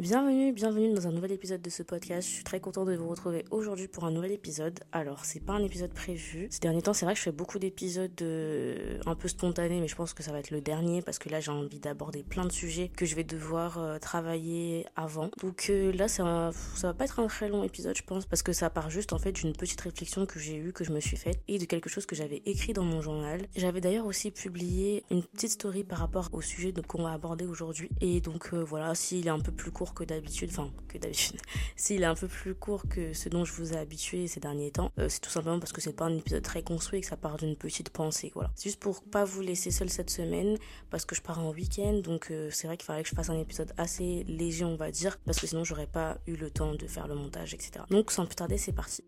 Bienvenue, 0.00 0.54
bienvenue 0.54 0.94
dans 0.94 1.06
un 1.08 1.12
nouvel 1.12 1.32
épisode 1.32 1.60
de 1.60 1.68
ce 1.68 1.82
podcast. 1.82 2.26
Je 2.26 2.32
suis 2.36 2.42
très 2.42 2.58
contente 2.58 2.88
de 2.88 2.96
vous 2.96 3.06
retrouver 3.06 3.44
aujourd'hui 3.50 3.86
pour 3.86 4.04
un 4.04 4.10
nouvel 4.10 4.32
épisode. 4.32 4.80
Alors, 4.92 5.26
c'est 5.26 5.40
pas 5.40 5.52
un 5.52 5.62
épisode 5.62 5.92
prévu. 5.92 6.46
Ces 6.48 6.60
derniers 6.60 6.80
temps, 6.80 6.94
c'est 6.94 7.04
vrai 7.04 7.12
que 7.12 7.18
je 7.18 7.24
fais 7.24 7.32
beaucoup 7.32 7.58
d'épisodes 7.58 8.10
euh, 8.22 8.98
un 9.04 9.14
peu 9.14 9.28
spontanés, 9.28 9.78
mais 9.78 9.88
je 9.88 9.96
pense 9.96 10.14
que 10.14 10.22
ça 10.22 10.32
va 10.32 10.38
être 10.38 10.52
le 10.52 10.62
dernier 10.62 11.02
parce 11.02 11.18
que 11.18 11.28
là, 11.28 11.40
j'ai 11.40 11.50
envie 11.50 11.80
d'aborder 11.80 12.22
plein 12.22 12.46
de 12.46 12.50
sujets 12.50 12.88
que 12.88 13.04
je 13.04 13.14
vais 13.14 13.24
devoir 13.24 13.76
euh, 13.76 13.98
travailler 13.98 14.86
avant. 14.96 15.28
Donc 15.42 15.66
euh, 15.68 15.92
là, 15.92 16.08
ça, 16.08 16.50
ça 16.76 16.86
va 16.86 16.94
pas 16.94 17.04
être 17.04 17.20
un 17.20 17.26
très 17.26 17.50
long 17.50 17.62
épisode, 17.62 17.94
je 17.94 18.02
pense, 18.02 18.24
parce 18.24 18.42
que 18.42 18.54
ça 18.54 18.70
part 18.70 18.88
juste 18.88 19.12
en 19.12 19.18
fait 19.18 19.32
d'une 19.32 19.52
petite 19.52 19.82
réflexion 19.82 20.24
que 20.24 20.38
j'ai 20.38 20.56
eue, 20.56 20.72
que 20.72 20.82
je 20.82 20.92
me 20.92 21.00
suis 21.00 21.18
faite 21.18 21.42
et 21.46 21.58
de 21.58 21.66
quelque 21.66 21.90
chose 21.90 22.06
que 22.06 22.16
j'avais 22.16 22.40
écrit 22.46 22.72
dans 22.72 22.84
mon 22.84 23.02
journal. 23.02 23.42
J'avais 23.54 23.82
d'ailleurs 23.82 24.06
aussi 24.06 24.30
publié 24.30 25.04
une 25.10 25.22
petite 25.22 25.50
story 25.50 25.84
par 25.84 25.98
rapport 25.98 26.30
au 26.32 26.40
sujet 26.40 26.72
qu'on 26.88 27.02
va 27.02 27.12
aborder 27.12 27.44
aujourd'hui. 27.44 27.90
Et 28.00 28.22
donc 28.22 28.54
voilà, 28.54 28.94
s'il 28.94 29.26
est 29.26 29.30
un 29.30 29.40
peu 29.40 29.52
plus 29.52 29.70
court 29.70 29.89
que 29.94 30.04
d'habitude, 30.04 30.50
enfin 30.50 30.70
que 30.88 30.98
d'habitude, 30.98 31.40
s'il 31.76 32.02
est 32.02 32.06
un 32.06 32.14
peu 32.14 32.28
plus 32.28 32.54
court 32.54 32.82
que 32.88 33.12
ce 33.12 33.28
dont 33.28 33.44
je 33.44 33.52
vous 33.52 33.72
ai 33.72 33.76
habitué 33.76 34.26
ces 34.26 34.40
derniers 34.40 34.70
temps, 34.70 34.92
euh, 34.98 35.08
c'est 35.08 35.20
tout 35.20 35.30
simplement 35.30 35.58
parce 35.58 35.72
que 35.72 35.80
c'est 35.80 35.92
pas 35.92 36.06
un 36.06 36.16
épisode 36.16 36.42
très 36.42 36.62
construit 36.62 36.98
et 36.98 37.02
que 37.02 37.08
ça 37.08 37.16
part 37.16 37.36
d'une 37.36 37.56
petite 37.56 37.90
pensée, 37.90 38.30
voilà. 38.34 38.50
C'est 38.54 38.70
juste 38.70 38.80
pour 38.80 39.02
pas 39.02 39.24
vous 39.24 39.40
laisser 39.40 39.70
seul 39.70 39.90
cette 39.90 40.10
semaine 40.10 40.56
parce 40.90 41.04
que 41.04 41.14
je 41.14 41.22
pars 41.22 41.38
en 41.38 41.50
week-end, 41.50 42.00
donc 42.02 42.30
euh, 42.30 42.50
c'est 42.50 42.66
vrai 42.66 42.76
qu'il 42.76 42.86
fallait 42.86 43.02
que 43.02 43.08
je 43.08 43.14
fasse 43.14 43.30
un 43.30 43.38
épisode 43.38 43.72
assez 43.76 44.24
léger, 44.24 44.64
on 44.64 44.76
va 44.76 44.90
dire, 44.90 45.18
parce 45.24 45.38
que 45.40 45.46
sinon 45.46 45.64
j'aurais 45.64 45.86
pas 45.86 46.18
eu 46.26 46.36
le 46.36 46.50
temps 46.50 46.74
de 46.74 46.86
faire 46.86 47.08
le 47.08 47.14
montage, 47.14 47.54
etc. 47.54 47.84
Donc 47.90 48.10
sans 48.10 48.26
plus 48.26 48.36
tarder, 48.36 48.58
c'est 48.58 48.72
parti. 48.72 49.04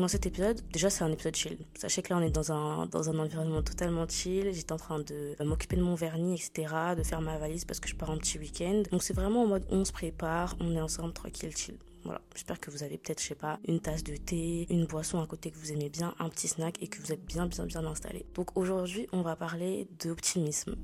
Dans 0.00 0.08
cet 0.08 0.26
épisode, 0.26 0.60
déjà 0.72 0.90
c'est 0.90 1.04
un 1.04 1.12
épisode 1.12 1.36
chill. 1.36 1.58
Sachez 1.74 2.02
que 2.02 2.12
là 2.12 2.18
on 2.18 2.22
est 2.22 2.30
dans 2.30 2.52
un, 2.52 2.86
dans 2.86 3.10
un 3.10 3.18
environnement 3.18 3.62
totalement 3.62 4.06
chill. 4.08 4.52
J'étais 4.52 4.72
en 4.72 4.76
train 4.76 4.98
de 4.98 5.36
m'occuper 5.44 5.76
de 5.76 5.82
mon 5.82 5.94
vernis, 5.94 6.34
etc. 6.34 6.74
De 6.96 7.02
faire 7.02 7.20
ma 7.20 7.38
valise 7.38 7.64
parce 7.64 7.80
que 7.80 7.88
je 7.88 7.94
pars 7.94 8.10
un 8.10 8.18
petit 8.18 8.38
week-end. 8.38 8.82
Donc 8.90 9.02
c'est 9.02 9.14
vraiment 9.14 9.42
en 9.42 9.46
mode 9.46 9.64
on 9.70 9.84
se 9.84 9.92
prépare, 9.92 10.56
on 10.60 10.74
est 10.74 10.80
ensemble, 10.80 11.12
tranquille, 11.12 11.56
chill. 11.56 11.78
Voilà, 12.04 12.20
j'espère 12.34 12.60
que 12.60 12.70
vous 12.70 12.82
avez 12.82 12.98
peut-être, 12.98 13.22
je 13.22 13.28
sais 13.28 13.34
pas, 13.34 13.58
une 13.66 13.80
tasse 13.80 14.04
de 14.04 14.14
thé, 14.16 14.66
une 14.68 14.84
boisson 14.84 15.22
à 15.22 15.26
côté 15.26 15.50
que 15.50 15.56
vous 15.56 15.72
aimez 15.72 15.88
bien, 15.88 16.14
un 16.18 16.28
petit 16.28 16.48
snack 16.48 16.82
et 16.82 16.88
que 16.88 17.00
vous 17.00 17.12
êtes 17.12 17.24
bien, 17.24 17.46
bien, 17.46 17.64
bien 17.64 17.84
installé. 17.86 18.26
Donc 18.34 18.58
aujourd'hui, 18.58 19.06
on 19.12 19.22
va 19.22 19.36
parler 19.36 19.88
d'optimisme 20.04 20.76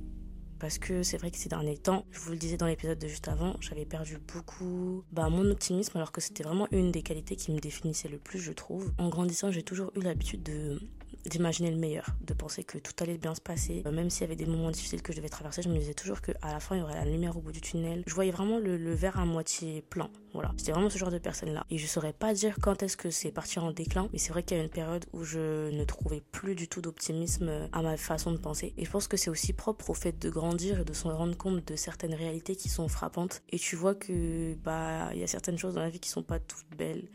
parce 0.60 0.78
que 0.78 1.02
c'est 1.02 1.16
vrai 1.16 1.30
que 1.30 1.38
ces 1.38 1.48
derniers 1.48 1.78
temps, 1.78 2.04
je 2.10 2.20
vous 2.20 2.32
le 2.32 2.36
disais 2.36 2.56
dans 2.56 2.66
l'épisode 2.66 2.98
de 2.98 3.08
juste 3.08 3.28
avant, 3.28 3.56
j'avais 3.60 3.86
perdu 3.86 4.18
beaucoup 4.32 5.02
bah, 5.10 5.28
mon 5.30 5.50
optimisme 5.50 5.96
alors 5.96 6.12
que 6.12 6.20
c'était 6.20 6.44
vraiment 6.44 6.68
une 6.70 6.92
des 6.92 7.02
qualités 7.02 7.34
qui 7.34 7.50
me 7.50 7.58
définissait 7.58 8.08
le 8.08 8.18
plus, 8.18 8.38
je 8.38 8.52
trouve. 8.52 8.92
En 8.98 9.08
grandissant, 9.08 9.50
j'ai 9.50 9.62
toujours 9.62 9.90
eu 9.96 10.00
l'habitude 10.00 10.42
de 10.42 10.78
d'imaginer 11.26 11.70
le 11.70 11.76
meilleur, 11.76 12.06
de 12.22 12.34
penser 12.34 12.64
que 12.64 12.78
tout 12.78 12.92
allait 13.00 13.18
bien 13.18 13.34
se 13.34 13.40
passer. 13.40 13.82
Euh, 13.86 13.92
même 13.92 14.10
s'il 14.10 14.22
y 14.22 14.24
avait 14.24 14.36
des 14.36 14.46
moments 14.46 14.70
difficiles 14.70 15.02
que 15.02 15.12
je 15.12 15.18
devais 15.18 15.28
traverser, 15.28 15.62
je 15.62 15.68
me 15.68 15.78
disais 15.78 15.94
toujours 15.94 16.20
qu'à 16.20 16.34
la 16.42 16.60
fin, 16.60 16.76
il 16.76 16.80
y 16.80 16.82
aurait 16.82 16.94
la 16.94 17.04
lumière 17.04 17.36
au 17.36 17.40
bout 17.40 17.52
du 17.52 17.60
tunnel. 17.60 18.02
Je 18.06 18.14
voyais 18.14 18.30
vraiment 18.30 18.58
le, 18.58 18.76
verre 18.94 19.18
à 19.18 19.24
moitié 19.24 19.82
plein. 19.82 20.10
Voilà. 20.32 20.52
J'étais 20.56 20.72
vraiment 20.72 20.90
ce 20.90 20.98
genre 20.98 21.10
de 21.10 21.18
personne-là. 21.18 21.64
Et 21.70 21.78
je 21.78 21.86
saurais 21.86 22.12
pas 22.12 22.34
dire 22.34 22.56
quand 22.60 22.82
est-ce 22.82 22.96
que 22.96 23.10
c'est 23.10 23.30
parti 23.30 23.58
en 23.58 23.70
déclin, 23.70 24.08
mais 24.12 24.18
c'est 24.18 24.32
vrai 24.32 24.42
qu'il 24.42 24.56
y 24.56 24.60
a 24.60 24.62
une 24.62 24.70
période 24.70 25.04
où 25.12 25.24
je 25.24 25.70
ne 25.70 25.84
trouvais 25.84 26.22
plus 26.32 26.54
du 26.54 26.68
tout 26.68 26.80
d'optimisme 26.80 27.50
à 27.72 27.82
ma 27.82 27.96
façon 27.96 28.32
de 28.32 28.38
penser. 28.38 28.74
Et 28.76 28.84
je 28.84 28.90
pense 28.90 29.08
que 29.08 29.16
c'est 29.16 29.30
aussi 29.30 29.52
propre 29.52 29.90
au 29.90 29.94
fait 29.94 30.18
de 30.18 30.30
grandir 30.30 30.80
et 30.80 30.84
de 30.84 30.92
se 30.92 31.06
rendre 31.06 31.36
compte 31.36 31.66
de 31.66 31.76
certaines 31.76 32.14
réalités 32.14 32.56
qui 32.56 32.68
sont 32.68 32.88
frappantes. 32.88 33.42
Et 33.50 33.58
tu 33.58 33.76
vois 33.76 33.94
que, 33.94 34.54
bah, 34.64 35.10
il 35.12 35.20
y 35.20 35.24
a 35.24 35.26
certaines 35.26 35.58
choses 35.58 35.74
dans 35.74 35.80
la 35.80 35.90
vie 35.90 36.00
qui 36.00 36.08
sont 36.08 36.22
pas 36.22 36.38
toutes 36.38 36.76
belles 36.76 37.08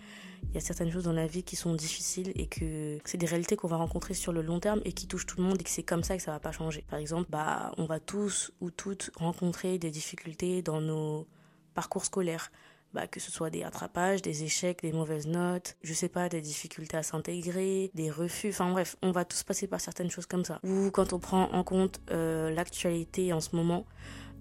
il 0.49 0.55
y 0.55 0.57
a 0.57 0.61
certaines 0.61 0.91
choses 0.91 1.03
dans 1.03 1.13
la 1.13 1.27
vie 1.27 1.43
qui 1.43 1.55
sont 1.55 1.73
difficiles 1.73 2.31
et 2.35 2.47
que 2.47 2.99
c'est 3.05 3.17
des 3.17 3.25
réalités 3.25 3.55
qu'on 3.55 3.67
va 3.67 3.77
rencontrer 3.77 4.13
sur 4.13 4.31
le 4.31 4.41
long 4.41 4.59
terme 4.59 4.81
et 4.85 4.93
qui 4.93 5.07
touchent 5.07 5.25
tout 5.25 5.37
le 5.37 5.43
monde 5.43 5.59
et 5.59 5.63
que 5.63 5.69
c'est 5.69 5.83
comme 5.83 6.03
ça 6.03 6.15
que 6.15 6.23
ça 6.23 6.31
va 6.31 6.39
pas 6.39 6.51
changer. 6.51 6.83
Par 6.89 6.99
exemple, 6.99 7.27
bah, 7.29 7.71
on 7.77 7.85
va 7.85 7.99
tous 7.99 8.51
ou 8.61 8.71
toutes 8.71 9.11
rencontrer 9.15 9.77
des 9.77 9.91
difficultés 9.91 10.61
dans 10.61 10.81
nos 10.81 11.27
parcours 11.73 12.05
scolaires. 12.05 12.51
Bah, 12.93 13.07
que 13.07 13.19
ce 13.19 13.29
soit 13.29 13.49
des 13.49 13.63
attrapages, 13.63 14.21
des 14.21 14.45
échecs, 14.45 14.81
des 14.81 14.93
mauvaises 14.93 15.27
notes, 15.27 15.75
je 15.81 15.93
sais 15.93 16.07
pas, 16.07 16.29
des 16.29 16.39
difficultés 16.39 16.95
à 16.95 17.03
s'intégrer, 17.03 17.91
des 17.93 18.09
refus, 18.09 18.51
enfin 18.51 18.71
bref, 18.71 18.95
on 19.01 19.11
va 19.11 19.25
tous 19.25 19.43
passer 19.43 19.67
par 19.67 19.81
certaines 19.81 20.09
choses 20.09 20.27
comme 20.27 20.45
ça. 20.45 20.61
Ou 20.63 20.91
quand 20.91 21.11
on 21.11 21.19
prend 21.19 21.51
en 21.51 21.65
compte 21.65 21.99
euh, 22.11 22.51
l'actualité 22.51 23.33
en 23.33 23.41
ce 23.41 23.53
moment, 23.53 23.85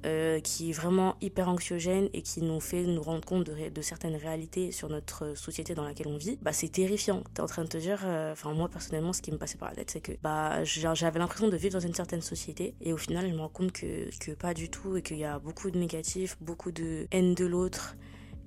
euh, 0.04 0.40
qui 0.40 0.70
est 0.70 0.72
vraiment 0.72 1.16
hyper 1.20 1.48
anxiogène 1.48 2.08
et 2.12 2.22
qui 2.22 2.42
nous 2.42 2.60
fait 2.60 2.82
nous 2.82 3.02
rendre 3.02 3.24
compte 3.24 3.44
de, 3.44 3.82
certaines 3.82 4.16
réalités 4.16 4.70
sur 4.72 4.88
notre 4.88 5.34
société 5.36 5.74
dans 5.74 5.84
laquelle 5.84 6.08
on 6.08 6.16
vit, 6.16 6.38
bah 6.42 6.52
c'est 6.52 6.68
terrifiant. 6.68 7.22
T'es 7.34 7.40
en 7.40 7.46
train 7.46 7.64
de 7.64 7.68
te 7.68 7.78
dire, 7.78 8.02
euh, 8.04 8.32
enfin 8.32 8.52
moi 8.52 8.68
personnellement, 8.68 9.12
ce 9.12 9.22
qui 9.22 9.32
me 9.32 9.38
passait 9.38 9.58
par 9.58 9.70
la 9.70 9.76
tête, 9.76 9.90
c'est 9.90 10.00
que 10.00 10.12
bah 10.22 10.62
j'avais 10.64 11.18
l'impression 11.18 11.48
de 11.48 11.56
vivre 11.56 11.74
dans 11.74 11.86
une 11.86 11.94
certaine 11.94 12.22
société 12.22 12.74
et 12.80 12.92
au 12.92 12.96
final, 12.96 13.28
je 13.28 13.34
me 13.34 13.40
rends 13.40 13.48
compte 13.48 13.72
que, 13.72 14.10
que 14.18 14.32
pas 14.32 14.54
du 14.54 14.68
tout 14.68 14.96
et 14.96 15.02
qu'il 15.02 15.18
y 15.18 15.24
a 15.24 15.38
beaucoup 15.38 15.70
de 15.70 15.78
négatifs, 15.78 16.36
beaucoup 16.40 16.72
de 16.72 17.06
haine 17.10 17.34
de 17.34 17.46
l'autre 17.46 17.96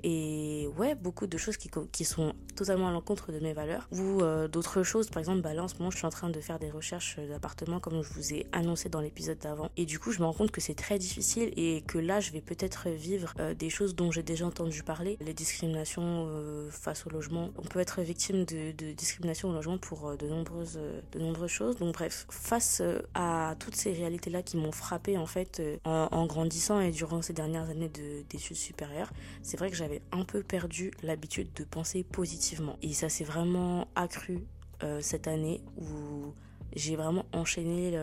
et 0.03 0.67
ouais, 0.77 0.95
beaucoup 0.95 1.27
de 1.27 1.37
choses 1.37 1.57
qui, 1.57 1.69
qui 1.91 2.05
sont 2.05 2.33
totalement 2.55 2.87
à 2.87 2.91
l'encontre 2.91 3.31
de 3.31 3.39
mes 3.39 3.53
valeurs. 3.53 3.87
Ou 3.91 4.21
euh, 4.21 4.47
d'autres 4.47 4.83
choses, 4.83 5.09
par 5.09 5.19
exemple, 5.19 5.41
bah 5.41 5.53
là 5.53 5.63
en 5.63 5.67
ce 5.67 5.75
moment 5.77 5.89
je 5.91 5.97
suis 5.97 6.05
en 6.05 6.11
train 6.11 6.29
de 6.29 6.39
faire 6.39 6.59
des 6.59 6.69
recherches 6.69 7.17
d'appartements 7.19 7.79
comme 7.79 8.01
je 8.01 8.13
vous 8.13 8.33
ai 8.33 8.45
annoncé 8.51 8.89
dans 8.89 9.01
l'épisode 9.01 9.37
d'avant. 9.39 9.69
Et 9.77 9.85
du 9.85 9.99
coup 9.99 10.11
je 10.11 10.19
me 10.19 10.25
rends 10.25 10.33
compte 10.33 10.51
que 10.51 10.61
c'est 10.61 10.75
très 10.75 10.99
difficile 10.99 11.51
et 11.55 11.83
que 11.87 11.97
là 11.97 12.19
je 12.19 12.31
vais 12.31 12.41
peut-être 12.41 12.89
vivre 12.89 13.33
euh, 13.39 13.53
des 13.53 13.69
choses 13.69 13.95
dont 13.95 14.11
j'ai 14.11 14.23
déjà 14.23 14.45
entendu 14.45 14.83
parler. 14.83 15.17
Les 15.21 15.33
discriminations 15.33 16.27
euh, 16.29 16.69
face 16.69 17.05
au 17.05 17.09
logement. 17.09 17.49
On 17.57 17.63
peut 17.63 17.79
être 17.79 18.01
victime 18.01 18.43
de, 18.45 18.71
de 18.71 18.91
discrimination 18.91 19.49
au 19.49 19.53
logement 19.53 19.77
pour 19.77 20.17
de, 20.17 20.27
nombreuses, 20.27 20.79
de 21.11 21.19
nombreuses 21.19 21.51
choses. 21.51 21.77
Donc 21.77 21.93
bref, 21.93 22.25
face 22.29 22.81
à 23.13 23.55
toutes 23.59 23.75
ces 23.75 23.93
réalités-là 23.93 24.41
qui 24.41 24.57
m'ont 24.57 24.71
frappé 24.71 25.17
en 25.17 25.25
fait 25.25 25.61
en, 25.85 26.07
en, 26.11 26.25
grandissant 26.25 26.79
et 26.81 26.91
durant 26.91 27.21
ces 27.21 27.33
dernières 27.33 27.69
années 27.69 27.89
d'études 27.89 28.55
supérieures, 28.55 29.11
c'est 29.41 29.57
vrai 29.57 29.69
que 29.69 29.75
j'avais 29.75 29.86
un 30.11 30.23
peu 30.23 30.43
perdu 30.43 30.91
l'habitude 31.03 31.51
de 31.53 31.63
penser 31.63 32.03
positivement. 32.03 32.77
Et 32.81 32.93
ça 32.93 33.09
s'est 33.09 33.23
vraiment 33.23 33.87
accru 33.95 34.39
euh, 34.83 34.99
cette 35.01 35.27
année 35.27 35.61
où 35.77 36.33
j'ai 36.75 36.95
vraiment 36.95 37.25
enchaîné 37.33 37.97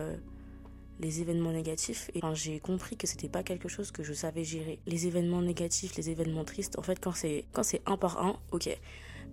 les 0.99 1.21
événements 1.21 1.51
négatifs 1.51 2.09
et 2.13 2.21
j'ai 2.33 2.59
compris 2.59 2.95
que 2.95 3.07
c'était 3.07 3.29
pas 3.29 3.43
quelque 3.43 3.67
chose 3.67 3.91
que 3.91 4.03
je 4.03 4.13
savais 4.13 4.43
gérer. 4.43 4.79
Les 4.85 5.07
événements 5.07 5.41
négatifs, 5.41 5.95
les 5.95 6.09
événements 6.09 6.45
tristes, 6.45 6.77
en 6.79 6.81
fait 6.81 6.99
quand 6.99 7.13
c'est 7.13 7.45
quand 7.51 7.63
c'est 7.63 7.81
un 7.85 7.97
par 7.97 8.23
un, 8.23 8.39
ok. 8.51 8.69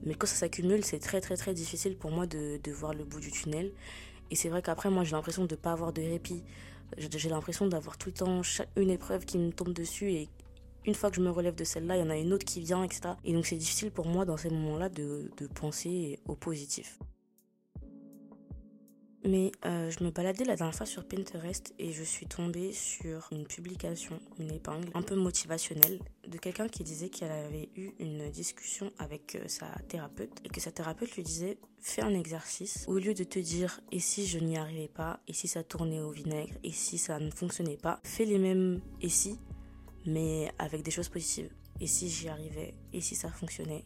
Mais 0.04 0.14
quand 0.14 0.26
ça 0.26 0.34
s'accumule, 0.34 0.84
c'est 0.84 0.98
très 0.98 1.20
très 1.20 1.36
très 1.36 1.54
difficile 1.54 1.96
pour 1.96 2.10
moi 2.10 2.26
de, 2.26 2.58
de 2.62 2.72
voir 2.72 2.94
le 2.94 3.04
bout 3.04 3.20
du 3.20 3.30
tunnel. 3.30 3.72
Et 4.30 4.34
c'est 4.34 4.48
vrai 4.48 4.62
qu'après 4.62 4.90
moi 4.90 5.04
j'ai 5.04 5.12
l'impression 5.12 5.44
de 5.44 5.54
pas 5.54 5.72
avoir 5.72 5.92
de 5.92 6.02
répit. 6.02 6.42
J'ai 6.98 7.28
l'impression 7.28 7.66
d'avoir 7.66 7.96
tout 7.96 8.10
le 8.10 8.14
temps 8.14 8.42
une 8.76 8.90
épreuve 8.90 9.24
qui 9.24 9.38
me 9.38 9.50
tombe 9.50 9.72
dessus 9.72 10.10
et 10.10 10.28
une 10.86 10.94
fois 10.94 11.10
que 11.10 11.16
je 11.16 11.20
me 11.20 11.30
relève 11.30 11.54
de 11.54 11.64
celle-là, 11.64 11.96
il 11.96 12.00
y 12.00 12.02
en 12.02 12.10
a 12.10 12.16
une 12.16 12.32
autre 12.32 12.44
qui 12.44 12.60
vient, 12.60 12.82
etc. 12.82 13.14
Et 13.24 13.32
donc 13.32 13.46
c'est 13.46 13.56
difficile 13.56 13.90
pour 13.90 14.06
moi 14.06 14.24
dans 14.24 14.36
ces 14.36 14.50
moments-là 14.50 14.88
de, 14.88 15.30
penser 15.54 16.18
au 16.26 16.34
positif. 16.34 16.98
Mais 19.24 19.52
euh, 19.64 19.88
je 19.88 20.02
me 20.02 20.10
baladais 20.10 20.44
la 20.44 20.56
dernière 20.56 20.74
fois 20.74 20.86
sur 20.86 21.04
Pinterest 21.04 21.72
et 21.78 21.92
je 21.92 22.02
suis 22.02 22.26
tombée 22.26 22.72
sur 22.72 23.28
une 23.30 23.46
publication, 23.46 24.18
une 24.40 24.50
épingle 24.50 24.88
un 24.94 25.02
peu 25.02 25.14
motivationnelle 25.14 26.00
de 26.26 26.38
quelqu'un 26.38 26.66
qui 26.66 26.82
disait 26.82 27.08
qu'elle 27.08 27.30
avait 27.30 27.68
eu 27.76 27.92
une 28.00 28.28
discussion 28.30 28.90
avec 28.98 29.36
euh, 29.36 29.44
sa 29.46 29.68
thérapeute 29.86 30.32
et 30.44 30.48
que 30.48 30.60
sa 30.60 30.72
thérapeute 30.72 31.14
lui 31.14 31.22
disait 31.22 31.58
fais 31.78 32.02
un 32.02 32.14
exercice 32.14 32.84
au 32.88 32.98
lieu 32.98 33.14
de 33.14 33.22
te 33.22 33.38
dire 33.38 33.80
et 33.92 34.00
si 34.00 34.26
je 34.26 34.40
n'y 34.40 34.56
arrivais 34.56 34.88
pas 34.88 35.20
et 35.28 35.32
si 35.32 35.46
ça 35.46 35.62
tournait 35.62 36.00
au 36.00 36.10
vinaigre 36.10 36.54
et 36.64 36.72
si 36.72 36.98
ça 36.98 37.20
ne 37.20 37.30
fonctionnait 37.30 37.76
pas 37.76 38.00
fais 38.02 38.24
les 38.24 38.38
mêmes 38.38 38.80
et 39.00 39.08
si 39.08 39.38
mais 40.06 40.50
avec 40.58 40.82
des 40.82 40.90
choses 40.90 41.08
positives. 41.08 41.50
Et 41.80 41.86
si 41.86 42.08
j'y 42.08 42.28
arrivais 42.28 42.74
Et 42.92 43.00
si 43.00 43.16
ça 43.16 43.28
fonctionnait 43.30 43.84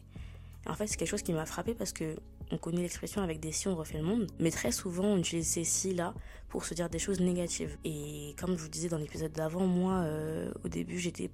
En 0.67 0.73
fait, 0.73 0.87
c'est 0.87 0.97
quelque 0.97 1.09
chose 1.09 1.21
qui 1.21 1.33
m'a 1.33 1.45
frappé 1.45 1.73
parce 1.73 1.93
que 1.93 2.15
on 2.51 2.57
connaît 2.57 2.81
l'expression 2.81 3.21
avec 3.21 3.39
des 3.39 3.51
si 3.51 3.67
on 3.67 3.75
refait 3.75 3.97
le 3.97 4.05
monde, 4.05 4.27
mais 4.39 4.51
très 4.51 4.71
souvent 4.71 5.03
on 5.03 5.17
utilise 5.17 5.47
ces 5.47 5.65
si 5.65 5.93
là 5.93 6.13
pour 6.47 6.63
se 6.63 6.73
dire 6.73 6.89
des 6.89 6.99
choses 6.99 7.19
négatives. 7.19 7.77
Et 7.83 8.35
comme 8.39 8.57
je 8.57 8.63
vous 8.63 8.69
disais 8.69 8.87
dans 8.87 8.97
l'épisode 8.97 9.33
d'avant, 9.33 9.67
moi 9.67 9.95
euh, 10.05 10.51
au 10.63 10.69
début 10.69 10.97
j'étais 10.97 11.29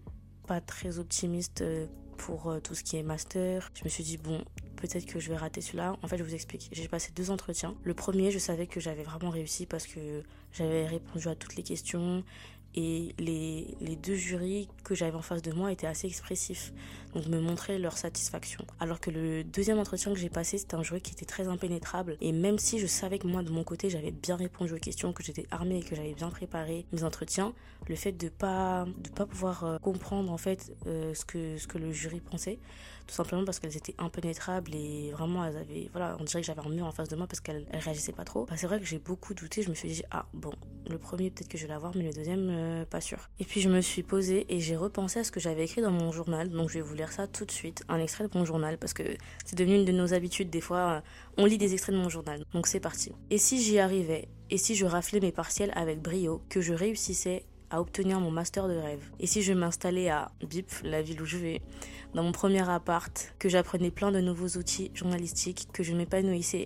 pas 0.48 0.60
très 0.60 0.98
optimiste 0.98 1.62
euh, 1.62 1.86
pour 2.18 2.50
euh, 2.50 2.60
tout 2.60 2.76
ce 2.76 2.84
qui 2.84 2.98
est 2.98 3.04
master. 3.04 3.70
Je 3.74 3.84
me 3.84 3.90
suis 3.90 4.04
dit, 4.04 4.18
bon, 4.18 4.44
peut-être 4.76 5.06
que 5.06 5.20
je 5.20 5.30
vais 5.30 5.38
rater 5.38 5.62
celui-là. 5.62 5.96
En 6.02 6.08
fait, 6.08 6.18
je 6.18 6.24
vous 6.24 6.34
explique. 6.34 6.70
J'ai 6.72 6.88
passé 6.88 7.12
deux 7.16 7.32
entretiens. 7.32 7.76
Le 7.84 7.94
premier, 7.94 8.32
je 8.32 8.40
savais 8.40 8.68
que 8.68 8.80
j'avais 8.80 9.04
vraiment 9.04 9.30
réussi 9.30 9.66
parce 9.66 9.88
que 9.88 10.24
j'avais 10.52 10.86
répondu 10.88 11.28
à 11.28 11.36
toutes 11.36 11.56
les 11.56 11.64
questions 11.64 12.24
et 12.76 13.14
les, 13.20 13.76
les 13.82 13.96
deux 13.96 14.16
jurys 14.16 14.68
que 14.84 14.96
j'avais 14.96 15.16
en 15.16 15.22
face 15.22 15.42
de 15.42 15.52
moi 15.52 15.72
étaient 15.72 15.88
assez 15.88 16.08
expressifs, 16.08 16.74
donc 17.14 17.28
me 17.28 17.40
montraient 17.40 17.80
leur 17.80 17.98
satisfaction. 17.98 18.66
Alors 18.80 19.00
que 19.00 19.12
le 19.12 19.44
deuxième 19.44 19.80
entretien 19.80 20.14
que 20.14 20.20
j'ai 20.20 20.30
passé, 20.30 20.58
c'était 20.58 20.76
un 20.76 20.84
jury 20.84 21.02
qui 21.02 21.14
était 21.14 21.26
très 21.26 21.48
impénétrable, 21.48 22.18
et 22.22 22.32
même 22.32 22.60
si 22.60 22.80
je 22.80 22.88
savais 22.88 23.20
que 23.20 23.28
moi 23.28 23.44
de 23.44 23.52
mon 23.52 23.64
côté 23.64 23.90
j'avais 23.90 24.12
bien 24.12 24.36
répondu 24.36 24.74
aux 24.74 24.80
questions, 24.80 25.14
que 25.14 25.24
j'étais 25.24 25.46
armée 25.52 25.80
et 25.80 25.84
que 25.84 25.96
j'avais 25.96 26.14
bien 26.14 26.30
préparé 26.30 26.86
mes 26.92 27.04
entretiens, 27.04 27.54
le 27.88 27.96
fait 27.96 28.14
de 28.14 28.30
pas 28.30 28.86
de 28.98 29.10
pas 29.10 29.26
pouvoir 29.26 29.64
euh, 29.64 29.78
comprendre 29.78 30.32
en 30.32 30.38
fait 30.38 30.74
euh, 30.88 31.14
ce 31.14 31.26
que 31.26 31.58
ce 31.58 31.68
que 31.68 31.78
le 31.78 31.92
jury 31.92 32.22
pensait, 32.22 32.60
tout 33.08 33.16
simplement 33.16 33.44
parce 33.44 33.60
qu'elles 33.60 33.76
étaient 33.76 33.96
impénétrables 33.98 34.74
et 34.74 35.12
vraiment 35.12 35.46
elles 35.46 35.58
avaient 35.58 35.90
voilà 35.92 36.18
on 36.20 36.24
dirait 36.24 36.42
que 36.42 36.48
j'avais 36.48 36.66
un 36.66 36.70
mur 36.70 36.86
en 36.86 36.92
face 36.92 37.10
de 37.10 37.16
moi 37.16 37.28
parce 37.28 37.42
qu'elles 37.42 37.66
réagissaient 37.74 38.14
pas 38.14 38.24
trop 38.24 38.46
bah, 38.46 38.56
c'est 38.58 38.68
vrai 38.68 38.80
que 38.80 38.86
j'ai 38.86 39.00
beaucoup 39.00 39.34
douté 39.34 39.62
je 39.62 39.70
me 39.70 39.76
suis 39.76 39.90
dit 39.90 40.04
ah 40.12 40.26
bon 40.34 40.54
le 40.90 40.98
premier 40.98 41.30
peut-être 41.30 41.50
que 41.50 41.58
je 41.58 41.64
vais 41.64 41.74
l'avoir 41.74 41.96
mais 41.96 42.04
le 42.04 42.14
deuxième 42.14 42.50
euh, 42.50 42.63
pas 42.90 43.02
sûr. 43.02 43.30
Et 43.40 43.46
puis 43.46 43.62
je 43.62 43.70
me 43.70 43.82
suis 43.82 44.04
posée 44.04 44.46
et 44.50 44.60
j'ai 44.60 44.76
repensé 44.76 45.20
à 45.20 45.24
ce 45.24 45.32
que 45.32 45.40
j'avais 45.40 45.64
écrit 45.66 45.82
dans 45.82 45.92
mon 45.92 46.12
journal. 46.12 46.50
Donc 46.50 46.70
je 46.70 46.76
vais 46.76 46.82
vous 46.82 46.96
lire 46.96 47.12
ça 47.12 47.28
tout 47.28 47.46
de 47.46 47.52
suite 47.52 47.84
un 47.90 48.00
extrait 48.00 48.28
de 48.28 48.38
mon 48.38 48.46
journal 48.46 48.78
parce 48.78 48.94
que 48.94 49.04
c'est 49.46 49.58
devenu 49.58 49.76
une 49.76 49.86
de 49.86 49.92
nos 49.92 50.14
habitudes. 50.14 50.50
Des 50.50 50.62
fois 50.62 50.78
euh, 50.78 51.02
on 51.38 51.46
lit 51.46 51.58
des 51.58 51.74
extraits 51.74 51.96
de 51.96 52.02
mon 52.02 52.10
journal. 52.10 52.44
Donc 52.54 52.68
c'est 52.68 52.80
parti. 52.80 53.12
Et 53.30 53.38
si 53.38 53.62
j'y 53.62 53.80
arrivais 53.80 54.28
et 54.50 54.58
si 54.58 54.76
je 54.76 54.86
raflais 54.86 55.20
mes 55.20 55.32
partiels 55.32 55.72
avec 55.76 56.02
brio 56.02 56.42
que 56.50 56.62
je 56.62 56.74
réussissais 56.74 57.46
à 57.70 57.82
obtenir 57.82 58.20
mon 58.20 58.30
master 58.30 58.68
de 58.68 58.76
rêve? 58.76 59.10
Et 59.20 59.26
si 59.26 59.42
je 59.42 59.52
m'installais 59.52 60.10
à 60.10 60.32
BIP, 60.48 60.72
la 60.84 61.02
ville 61.02 61.22
où 61.22 61.26
je 61.26 61.38
vais, 61.38 61.62
dans 62.14 62.22
mon 62.22 62.32
premier 62.32 62.70
appart, 62.70 63.34
que 63.40 63.50
j'apprenais 63.50 63.90
plein 63.90 64.12
de 64.12 64.20
nouveaux 64.20 64.60
outils 64.60 64.92
journalistiques, 64.94 65.68
que 65.74 65.82
je 65.82 65.94
m'épanouissais 65.94 66.66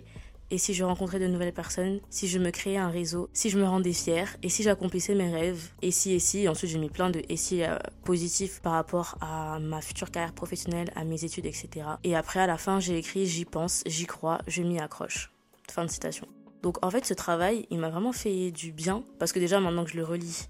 et 0.51 0.57
si 0.57 0.73
je 0.73 0.83
rencontrais 0.83 1.19
de 1.19 1.27
nouvelles 1.27 1.53
personnes, 1.53 1.99
si 2.09 2.27
je 2.27 2.39
me 2.39 2.51
créais 2.51 2.77
un 2.77 2.89
réseau, 2.89 3.29
si 3.33 3.49
je 3.49 3.59
me 3.59 3.65
rendais 3.65 3.93
fière, 3.93 4.35
et 4.43 4.49
si 4.49 4.63
j'accomplissais 4.63 5.15
mes 5.15 5.31
rêves, 5.31 5.71
et 5.81 5.91
si, 5.91 6.13
et 6.13 6.19
si, 6.19 6.47
ensuite 6.47 6.71
j'ai 6.71 6.79
mis 6.79 6.89
plein 6.89 7.09
de 7.09 7.21
et 7.29 7.37
si 7.37 7.63
euh, 7.63 7.77
positifs 8.03 8.61
par 8.61 8.73
rapport 8.73 9.17
à 9.21 9.59
ma 9.59 9.81
future 9.81 10.11
carrière 10.11 10.33
professionnelle, 10.33 10.91
à 10.95 11.03
mes 11.03 11.23
études, 11.23 11.45
etc. 11.45 11.85
Et 12.03 12.15
après, 12.15 12.39
à 12.39 12.47
la 12.47 12.57
fin, 12.57 12.79
j'ai 12.79 12.97
écrit 12.97 13.25
j'y 13.25 13.45
pense, 13.45 13.83
j'y 13.85 14.05
crois, 14.05 14.39
je 14.47 14.63
m'y 14.63 14.79
accroche. 14.79 15.31
Fin 15.69 15.85
de 15.85 15.91
citation. 15.91 16.27
Donc 16.63 16.83
en 16.83 16.89
fait, 16.89 17.05
ce 17.05 17.13
travail, 17.13 17.67
il 17.69 17.79
m'a 17.79 17.89
vraiment 17.89 18.13
fait 18.13 18.51
du 18.51 18.71
bien, 18.71 19.03
parce 19.19 19.31
que 19.31 19.39
déjà 19.39 19.59
maintenant 19.59 19.83
que 19.83 19.91
je 19.91 19.97
le 19.97 20.03
relis, 20.03 20.47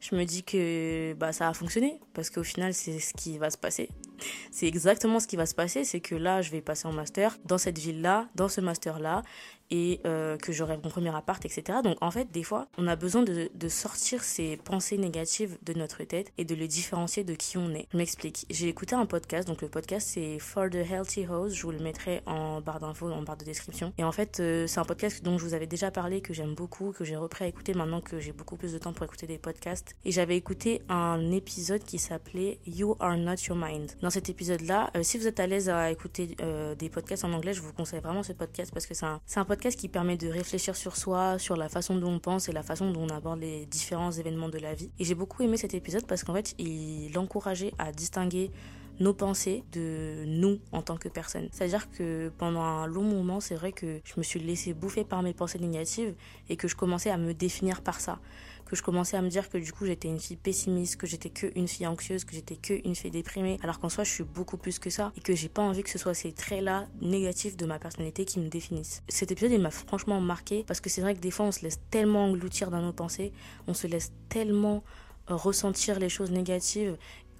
je 0.00 0.14
me 0.14 0.24
dis 0.24 0.42
que 0.42 1.14
bah, 1.14 1.32
ça 1.32 1.48
a 1.48 1.54
fonctionné 1.54 2.00
parce 2.14 2.30
qu'au 2.30 2.44
final 2.44 2.74
c'est 2.74 2.98
ce 2.98 3.14
qui 3.14 3.38
va 3.38 3.50
se 3.50 3.58
passer. 3.58 3.88
C'est 4.50 4.66
exactement 4.66 5.20
ce 5.20 5.26
qui 5.26 5.36
va 5.36 5.46
se 5.46 5.54
passer, 5.54 5.84
c'est 5.84 6.00
que 6.00 6.14
là 6.14 6.42
je 6.42 6.50
vais 6.50 6.60
passer 6.60 6.86
en 6.86 6.92
master 6.92 7.36
dans 7.44 7.58
cette 7.58 7.78
ville-là, 7.78 8.28
dans 8.34 8.48
ce 8.48 8.60
master-là, 8.60 9.22
et 9.70 10.00
euh, 10.06 10.36
que 10.36 10.52
j'aurai 10.52 10.76
mon 10.76 10.88
premier 10.90 11.14
appart, 11.14 11.44
etc. 11.44 11.78
Donc 11.82 11.98
en 12.00 12.10
fait, 12.10 12.30
des 12.30 12.42
fois, 12.42 12.68
on 12.78 12.86
a 12.86 12.96
besoin 12.96 13.22
de, 13.22 13.50
de, 13.54 13.68
sortir 13.68 14.22
ces 14.22 14.56
pensées 14.56 14.96
négatives 14.96 15.58
de 15.62 15.72
notre 15.72 16.02
tête 16.04 16.32
et 16.38 16.44
de 16.44 16.54
les 16.54 16.68
différencier 16.68 17.24
de 17.24 17.34
qui 17.34 17.58
on 17.58 17.74
est. 17.74 17.86
Je 17.92 17.98
m'explique. 17.98 18.46
J'ai 18.50 18.68
écouté 18.68 18.94
un 18.94 19.06
podcast, 19.06 19.46
donc 19.48 19.62
le 19.62 19.68
podcast 19.68 20.08
c'est 20.08 20.38
For 20.38 20.70
the 20.70 20.76
Healthy 20.76 21.24
House, 21.24 21.54
je 21.54 21.62
vous 21.62 21.72
le 21.72 21.78
mettrai 21.78 22.22
en 22.26 22.60
barre 22.60 22.80
d'infos, 22.80 23.10
en 23.10 23.22
barre 23.22 23.36
de 23.36 23.44
description. 23.44 23.92
Et 23.98 24.04
en 24.04 24.12
fait, 24.12 24.40
euh, 24.40 24.66
c'est 24.66 24.80
un 24.80 24.84
podcast 24.84 25.22
dont 25.24 25.38
je 25.38 25.44
vous 25.44 25.54
avais 25.54 25.66
déjà 25.66 25.90
parlé, 25.90 26.20
que 26.20 26.32
j'aime 26.32 26.54
beaucoup, 26.54 26.92
que 26.92 27.04
j'ai 27.04 27.16
repris 27.16 27.44
à 27.44 27.48
écouter 27.48 27.74
maintenant 27.74 28.00
que 28.00 28.20
j'ai 28.20 28.32
beaucoup 28.32 28.56
plus 28.56 28.72
de 28.72 28.78
temps 28.78 28.92
pour 28.92 29.04
écouter 29.04 29.26
des 29.26 29.38
podcasts. 29.38 29.94
Et 30.04 30.12
j'avais 30.12 30.36
écouté 30.36 30.82
un 30.88 31.32
épisode 31.32 31.82
qui 31.82 31.98
s'appelait 31.98 32.58
You 32.66 32.96
Are 33.00 33.16
Not 33.16 33.36
Your 33.48 33.56
Mind. 33.56 33.92
Dans 34.00 34.10
cet 34.10 34.28
épisode-là, 34.28 34.90
euh, 34.96 35.02
si 35.02 35.18
vous 35.18 35.26
êtes 35.26 35.40
à 35.40 35.46
l'aise 35.46 35.68
à 35.68 35.90
écouter 35.90 36.36
des 36.78 36.88
podcasts 36.88 37.24
en 37.24 37.32
anglais, 37.32 37.52
je 37.52 37.60
vous 37.60 37.72
conseille 37.72 38.00
vraiment 38.00 38.22
ce 38.22 38.32
podcast 38.32 38.72
parce 38.72 38.86
que 38.86 38.94
c'est 38.94 39.06
un, 39.06 39.20
un 39.36 39.44
podcast 39.44 39.55
podcast 39.56 39.80
qui 39.80 39.88
permet 39.88 40.18
de 40.18 40.28
réfléchir 40.28 40.76
sur 40.76 40.96
soi, 40.96 41.38
sur 41.38 41.56
la 41.56 41.70
façon 41.70 41.96
dont 41.96 42.10
on 42.10 42.18
pense 42.18 42.50
et 42.50 42.52
la 42.52 42.62
façon 42.62 42.90
dont 42.90 43.04
on 43.04 43.08
aborde 43.08 43.40
les 43.40 43.64
différents 43.64 44.12
événements 44.12 44.50
de 44.50 44.58
la 44.58 44.74
vie. 44.74 44.90
Et 44.98 45.04
j'ai 45.04 45.14
beaucoup 45.14 45.42
aimé 45.42 45.56
cet 45.56 45.72
épisode 45.72 46.06
parce 46.06 46.24
qu'en 46.24 46.34
fait, 46.34 46.54
il 46.58 47.18
encourageait 47.18 47.72
à 47.78 47.90
distinguer 47.90 48.50
nos 49.00 49.14
pensées 49.14 49.64
de 49.72 50.24
nous 50.26 50.58
en 50.72 50.82
tant 50.82 50.96
que 50.96 51.08
personne. 51.08 51.48
C'est-à-dire 51.52 51.90
que 51.90 52.30
pendant 52.38 52.62
un 52.62 52.86
long 52.86 53.02
moment, 53.02 53.40
c'est 53.40 53.54
vrai 53.54 53.72
que 53.72 54.00
je 54.04 54.14
me 54.16 54.22
suis 54.22 54.40
laissé 54.40 54.74
bouffer 54.74 55.04
par 55.04 55.22
mes 55.22 55.34
pensées 55.34 55.58
négatives 55.58 56.14
et 56.48 56.56
que 56.56 56.68
je 56.68 56.76
commençais 56.76 57.10
à 57.10 57.16
me 57.16 57.34
définir 57.34 57.82
par 57.82 58.00
ça 58.00 58.18
que 58.66 58.76
je 58.76 58.82
commençais 58.82 59.16
à 59.16 59.22
me 59.22 59.28
dire 59.28 59.48
que 59.48 59.58
du 59.58 59.72
coup 59.72 59.86
j'étais 59.86 60.08
une 60.08 60.18
fille 60.18 60.36
pessimiste, 60.36 60.96
que 60.96 61.06
j'étais 61.06 61.30
que 61.30 61.50
une 61.56 61.68
fille 61.68 61.86
anxieuse, 61.86 62.24
que 62.24 62.34
j'étais 62.34 62.56
que 62.56 62.74
une 62.86 62.94
fille 62.94 63.10
déprimée, 63.10 63.58
alors 63.62 63.78
qu'en 63.78 63.88
soi 63.88 64.04
je 64.04 64.10
suis 64.10 64.24
beaucoup 64.24 64.56
plus 64.56 64.78
que 64.78 64.90
ça 64.90 65.12
et 65.16 65.20
que 65.20 65.34
j'ai 65.34 65.48
pas 65.48 65.62
envie 65.62 65.82
que 65.82 65.90
ce 65.90 65.98
soit 65.98 66.14
ces 66.14 66.32
traits-là 66.32 66.86
négatifs 67.00 67.56
de 67.56 67.64
ma 67.64 67.78
personnalité 67.78 68.24
qui 68.24 68.40
me 68.40 68.48
définissent. 68.48 69.02
Cet 69.08 69.30
épisode 69.30 69.52
il 69.52 69.60
m'a 69.60 69.70
franchement 69.70 70.20
marqué 70.20 70.64
parce 70.66 70.80
que 70.80 70.90
c'est 70.90 71.00
vrai 71.00 71.14
que 71.14 71.20
des 71.20 71.30
fois 71.30 71.46
on 71.46 71.52
se 71.52 71.62
laisse 71.62 71.80
tellement 71.90 72.24
engloutir 72.24 72.70
dans 72.70 72.82
nos 72.82 72.92
pensées, 72.92 73.32
on 73.68 73.74
se 73.74 73.86
laisse 73.86 74.12
tellement 74.28 74.82
ressentir 75.28 75.98
les 75.98 76.08
choses 76.08 76.30
négatives 76.30 76.96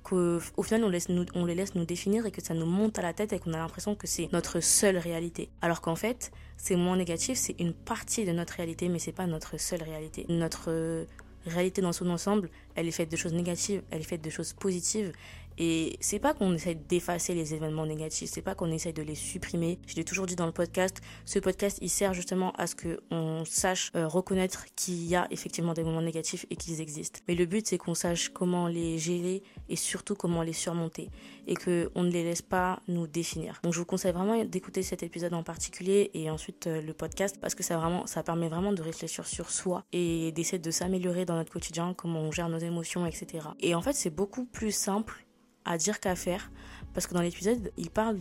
qu'au 0.06 0.62
final 0.62 0.85
on, 0.85 1.44
les 1.47 1.55
laisse 1.55 1.75
nous 1.75 1.85
définir 1.85 2.26
et 2.26 2.31
que 2.31 2.43
ça 2.43 2.55
nous 2.55 2.67
monte 2.67 2.99
à 2.99 3.03
la 3.03 3.12
tête 3.12 3.32
et 3.32 3.41
qu'on 3.41 3.53
a 3.55 3.58
l'impression 3.58 3.97
que 3.97 4.06
c'est 4.06 4.32
notre 4.32 4.61
seule 4.61 4.99
réalité. 4.99 5.49
Alors 5.62 5.81
qu'en 5.81 5.97
fait, 5.97 6.31
c'est 6.56 6.76
moins 6.76 6.97
négatif, 6.97 7.37
c'est 7.37 7.58
une 7.58 7.73
partie 7.73 8.25
de 8.25 8.31
notre 8.31 8.55
réalité, 8.55 8.88
mais 8.88 9.00
c'est 9.00 9.12
pas 9.12 9.26
notre 9.26 9.58
seule 9.58 9.82
réalité. 9.82 10.25
Notre 10.29 11.06
réalité 11.44 11.82
dans 11.82 11.93
son 11.93 12.08
ensemble, 12.08 12.50
elle 12.76 12.87
est 12.87 12.93
faite 12.93 13.11
de 13.11 13.17
choses 13.17 13.32
négatives, 13.32 13.82
elle 13.91 14.00
est 14.00 14.05
faite 14.05 14.23
de 14.23 14.31
choses 14.31 14.53
positives. 14.53 15.12
Et 15.58 15.97
c'est 16.00 16.19
pas 16.19 16.35
qu'on 16.35 16.53
essaye 16.55 16.76
d'effacer 16.76 17.35
les 17.35 17.55
événements 17.55 17.87
négatifs, 17.87 18.31
c'est 18.32 18.43
pas 18.43 18.55
qu'on 18.55 18.70
essaye 18.70 18.93
de 18.93 19.03
les 19.03 19.14
supprimer. 19.14 19.79
Je 19.87 19.97
l'ai 19.97 20.05
toujours 20.05 20.26
dit 20.26 20.37
dans 20.37 20.47
le 20.47 20.53
podcast, 20.53 21.00
ce 21.25 21.38
podcast 21.38 21.79
il 21.81 21.88
sert 21.88 22.14
justement 22.14 22.53
à 22.53 22.67
ce 22.67 22.75
que 22.75 23.00
on 23.11 23.44
sache 23.44 23.91
euh, 23.97 24.06
reconnaître 24.06 24.67
qu'il 24.76 25.05
y 25.06 25.17
a 25.17 25.26
effectivement 25.31 25.73
des 25.73 25.82
moments 25.82 26.03
négatifs 26.03 26.47
et 26.50 26.56
qu'ils 26.56 26.81
existent. 26.81 27.20
Mais 27.29 27.35
le 27.35 27.47
but 27.47 27.67
c'est 27.67 27.79
qu'on 27.79 27.94
sache 27.94 28.29
comment 28.29 28.69
les 28.69 28.99
gérer 28.99 29.43
et 29.69 29.76
surtout 29.76 30.14
comment 30.14 30.43
les 30.43 30.53
surmonter 30.53 31.11
et 31.47 31.55
que 31.55 31.91
on 31.94 32.03
ne 32.03 32.11
les 32.11 32.25
laisse 32.25 32.43
pas 32.43 32.81
nous 32.88 33.06
définir. 33.06 33.61
Donc 33.62 33.73
je 33.73 33.79
vous 33.79 33.85
conseille 33.85 34.12
vraiment 34.12 34.44
d'écouter 34.44 34.82
cet 34.82 35.03
épisode 35.03 35.35
en 35.35 35.43
particulier 35.43 36.11
et 36.14 36.31
ensuite 36.31 36.67
euh, 36.67 36.82
le 36.82 36.93
podcast 36.93 37.38
parce 37.41 37.55
que 37.55 37.62
ça 37.62 37.79
vraiment 37.79 38.06
ça 38.06 38.23
permet 38.23 38.49
vraiment 38.49 38.73
de 38.73 38.82
réfléchir 38.82 39.26
sur 39.26 39.50
soi 39.50 39.85
et 39.93 40.32
d'essayer 40.32 40.58
de 40.58 40.70
s'améliorer 40.70 41.25
dans 41.25 41.37
notre 41.37 41.53
quotidien, 41.53 41.94
comment 41.94 42.20
on 42.20 42.32
gère 42.32 42.49
nos 42.49 42.58
émotions, 42.58 43.06
etc. 43.06 43.49
Et 43.61 43.75
en 43.75 43.82
fait 43.82 43.94
c'est 43.94 44.11
beaucoup 44.11 44.44
plus 44.44 44.73
simple 44.73 45.25
à 45.66 45.76
dire 45.76 46.00
qu'à 46.00 46.16
faire. 46.16 46.50
Parce 46.94 47.06
que 47.06 47.12
dans 47.12 47.20
l'épisode, 47.20 47.72
il 47.76 47.90
parle 47.90 48.16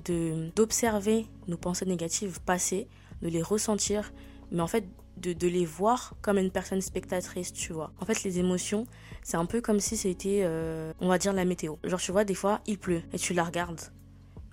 d'observer 0.56 1.28
nos 1.48 1.58
pensées 1.58 1.86
négatives 1.86 2.42
passées, 2.42 2.88
de 3.22 3.30
les 3.30 3.42
ressentir, 3.42 4.12
mais 4.52 4.62
en 4.62 4.68
fait 4.68 4.86
de, 5.18 5.32
de, 5.32 5.48
les 5.48 5.66
voir 5.66 6.14
comme 6.22 6.38
une 6.38 6.52
personne 6.52 6.82
spectatrice, 6.82 7.54
tu 7.54 7.72
vois. 7.72 7.94
En 8.02 8.06
fait, 8.06 8.24
les 8.24 8.38
émotions, 8.40 8.86
c'est 9.24 9.38
un 9.38 9.46
peu 9.46 9.62
comme 9.62 9.80
si 9.80 9.96
c'était, 9.96 10.42
euh, 10.44 10.92
on 11.00 11.08
va 11.08 11.18
dire, 11.18 11.32
la 11.32 11.46
météo. 11.46 11.76
Genre, 11.86 12.02
tu 12.02 12.12
vois, 12.12 12.26
des 12.26 12.36
fois, 12.36 12.60
il 12.68 12.78
pleut 12.78 13.02
et 13.14 13.18
tu 13.18 13.34
la 13.34 13.46
regardes, 13.46 13.80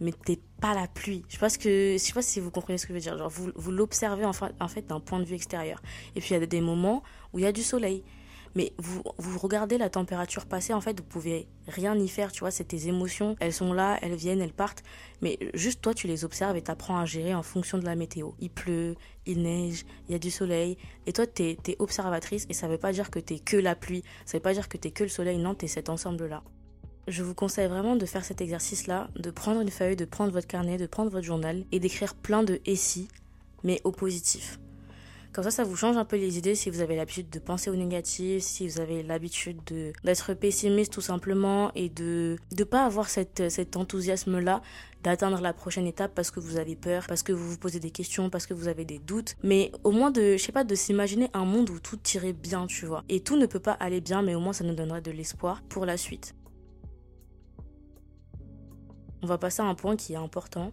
mais 0.00 0.12
t'es 0.25 0.38
pas 0.61 0.75
la 0.75 0.87
pluie. 0.87 1.25
Je 1.28 1.38
pense 1.38 1.57
que, 1.57 1.95
je 1.95 1.99
sais 1.99 2.12
pas 2.12 2.23
si 2.23 2.38
vous 2.38 2.50
comprenez 2.50 2.78
ce 2.78 2.87
que 2.87 2.93
je 2.93 2.95
veux 2.95 3.02
dire. 3.02 3.19
Genre, 3.19 3.28
vous, 3.28 3.50
vous 3.57 3.73
l'observez 3.73 4.25
en 4.25 4.33
fait, 4.33 4.55
en 4.61 4.69
fait 4.69 4.87
d'un 4.87 5.00
point 5.00 5.19
de 5.19 5.25
vue 5.25 5.35
extérieur. 5.35 5.83
Et 6.14 6.21
puis, 6.21 6.31
il 6.31 6.40
y 6.40 6.43
a 6.43 6.47
des 6.47 6.61
moments 6.61 7.02
où 7.33 7.40
il 7.40 7.43
y 7.43 7.47
a 7.47 7.52
du 7.52 7.62
soleil. 7.62 8.05
Mais 8.54 8.73
vous, 8.78 9.02
vous 9.18 9.38
regardez 9.38 9.78
la 9.78 9.88
température 9.88 10.47
passer, 10.47 10.73
en 10.73 10.80
fait, 10.80 10.99
vous 11.00 11.06
pouvez 11.06 11.49
rien 11.68 11.97
y 11.97 12.09
faire, 12.09 12.32
tu 12.32 12.40
vois, 12.40 12.50
c'est 12.50 12.64
tes 12.64 12.88
émotions, 12.88 13.37
elles 13.40 13.52
sont 13.52 13.73
là, 13.73 13.99
elles 14.02 14.14
viennent, 14.14 14.40
elles 14.40 14.52
partent, 14.52 14.82
mais 15.21 15.38
juste 15.54 15.80
toi, 15.80 15.94
tu 15.94 16.06
les 16.06 16.25
observes 16.25 16.56
et 16.56 16.62
t'apprends 16.62 16.99
à 16.99 17.04
gérer 17.04 17.35
en 17.35 17.42
fonction 17.42 17.78
de 17.78 17.85
la 17.85 17.94
météo. 17.94 18.32
Il 18.40 18.50
pleut, 18.50 18.94
il 19.26 19.42
neige, 19.42 19.85
il 20.09 20.12
y 20.12 20.14
a 20.14 20.18
du 20.18 20.30
soleil, 20.30 20.76
et 21.06 21.12
toi, 21.12 21.26
t'es 21.26 21.56
es 21.66 21.76
observatrice, 21.78 22.47
et 22.49 22.54
ça 22.54 22.68
veut 22.68 22.78
pas 22.78 22.92
dire 22.92 23.11
que 23.11 23.18
t'es 23.18 23.38
que 23.38 23.56
la 23.56 23.75
pluie, 23.75 24.02
ça 24.26 24.37
veut 24.37 24.42
pas 24.42 24.52
dire 24.52 24.68
que 24.68 24.76
t'es 24.76 24.90
que 24.90 25.04
le 25.04 25.11
soleil, 25.11 25.38
non, 25.38 25.54
t'es 25.54 25.68
cet 25.68 25.88
ensemble-là. 25.88 26.42
Je 27.09 27.25
vous 27.25 27.35
conseille 27.35 27.68
vraiment 27.68 27.97
de 27.97 28.06
faire 28.06 28.25
cet 28.25 28.40
exercice-là, 28.40 29.09
de 29.16 29.30
prendre 29.30 29.61
une 29.61 29.71
feuille, 29.71 29.97
de 29.97 30.04
prendre 30.04 30.32
votre 30.32 30.47
carnet, 30.47 30.76
de 30.76 30.87
prendre 30.87 31.11
votre 31.11 31.26
journal 31.26 31.64
et 31.73 31.80
d'écrire 31.80 32.14
plein 32.14 32.44
de 32.44 32.61
et 32.64 32.76
si, 32.76 33.09
mais 33.64 33.80
au 33.82 33.90
positif. 33.90 34.61
Comme 35.33 35.45
ça, 35.45 35.51
ça 35.51 35.65
vous 35.65 35.77
change 35.77 35.97
un 35.97 36.05
peu 36.05 36.17
les 36.17 36.37
idées 36.37 36.55
si 36.55 36.69
vous 36.69 36.83
avez 36.83 36.95
l'habitude 36.95 37.31
de 37.31 37.39
penser 37.39 37.71
au 37.71 37.75
négatif, 37.75 38.43
si 38.43 38.69
vous 38.69 38.81
avez 38.81 39.03
l'habitude 39.03 39.62
d'être 39.65 40.35
pessimiste 40.35 40.93
tout 40.93 41.01
simplement 41.01 41.73
et 41.75 41.89
de 41.89 42.37
ne 42.59 42.65
pas 42.65 42.85
avoir 42.85 43.09
cet 43.09 43.77
enthousiasme-là 43.77 44.61
d'atteindre 45.03 45.41
la 45.41 45.55
prochaine 45.55 45.87
étape 45.87 46.15
parce 46.15 46.31
que 46.31 46.39
vous 46.39 46.59
avez 46.59 46.77
peur, 46.77 47.07
parce 47.09 47.23
que 47.23 47.33
vous 47.33 47.49
vous 47.49 47.57
posez 47.57 47.81
des 47.81 47.91
questions, 47.91 48.29
parce 48.29 48.47
que 48.47 48.53
vous 48.53 48.69
avez 48.69 48.85
des 48.85 48.99
doutes, 48.99 49.35
mais 49.43 49.73
au 49.85 49.91
moins 49.91 50.11
de, 50.11 50.37
je 50.37 50.43
sais 50.43 50.53
pas, 50.53 50.65
de 50.65 50.75
s'imaginer 50.75 51.31
un 51.33 51.47
monde 51.47 51.71
où 51.71 51.81
tout 51.81 51.99
irait 52.12 52.35
bien, 52.35 52.67
tu 52.67 52.85
vois. 52.85 53.03
Et 53.09 53.21
tout 53.21 53.39
ne 53.39 53.47
peut 53.47 53.59
pas 53.59 53.73
aller 53.73 54.03
bien, 54.03 54.21
mais 54.21 54.35
au 54.35 54.41
moins 54.41 54.53
ça 54.53 54.65
nous 54.65 54.75
donnerait 54.75 55.01
de 55.01 55.12
l'espoir 55.12 55.62
pour 55.62 55.87
la 55.87 55.97
suite. 55.97 56.35
On 59.23 59.27
va 59.27 59.39
passer 59.39 59.62
à 59.62 59.65
un 59.65 59.75
point 59.75 59.97
qui 59.97 60.12
est 60.12 60.17
important, 60.17 60.73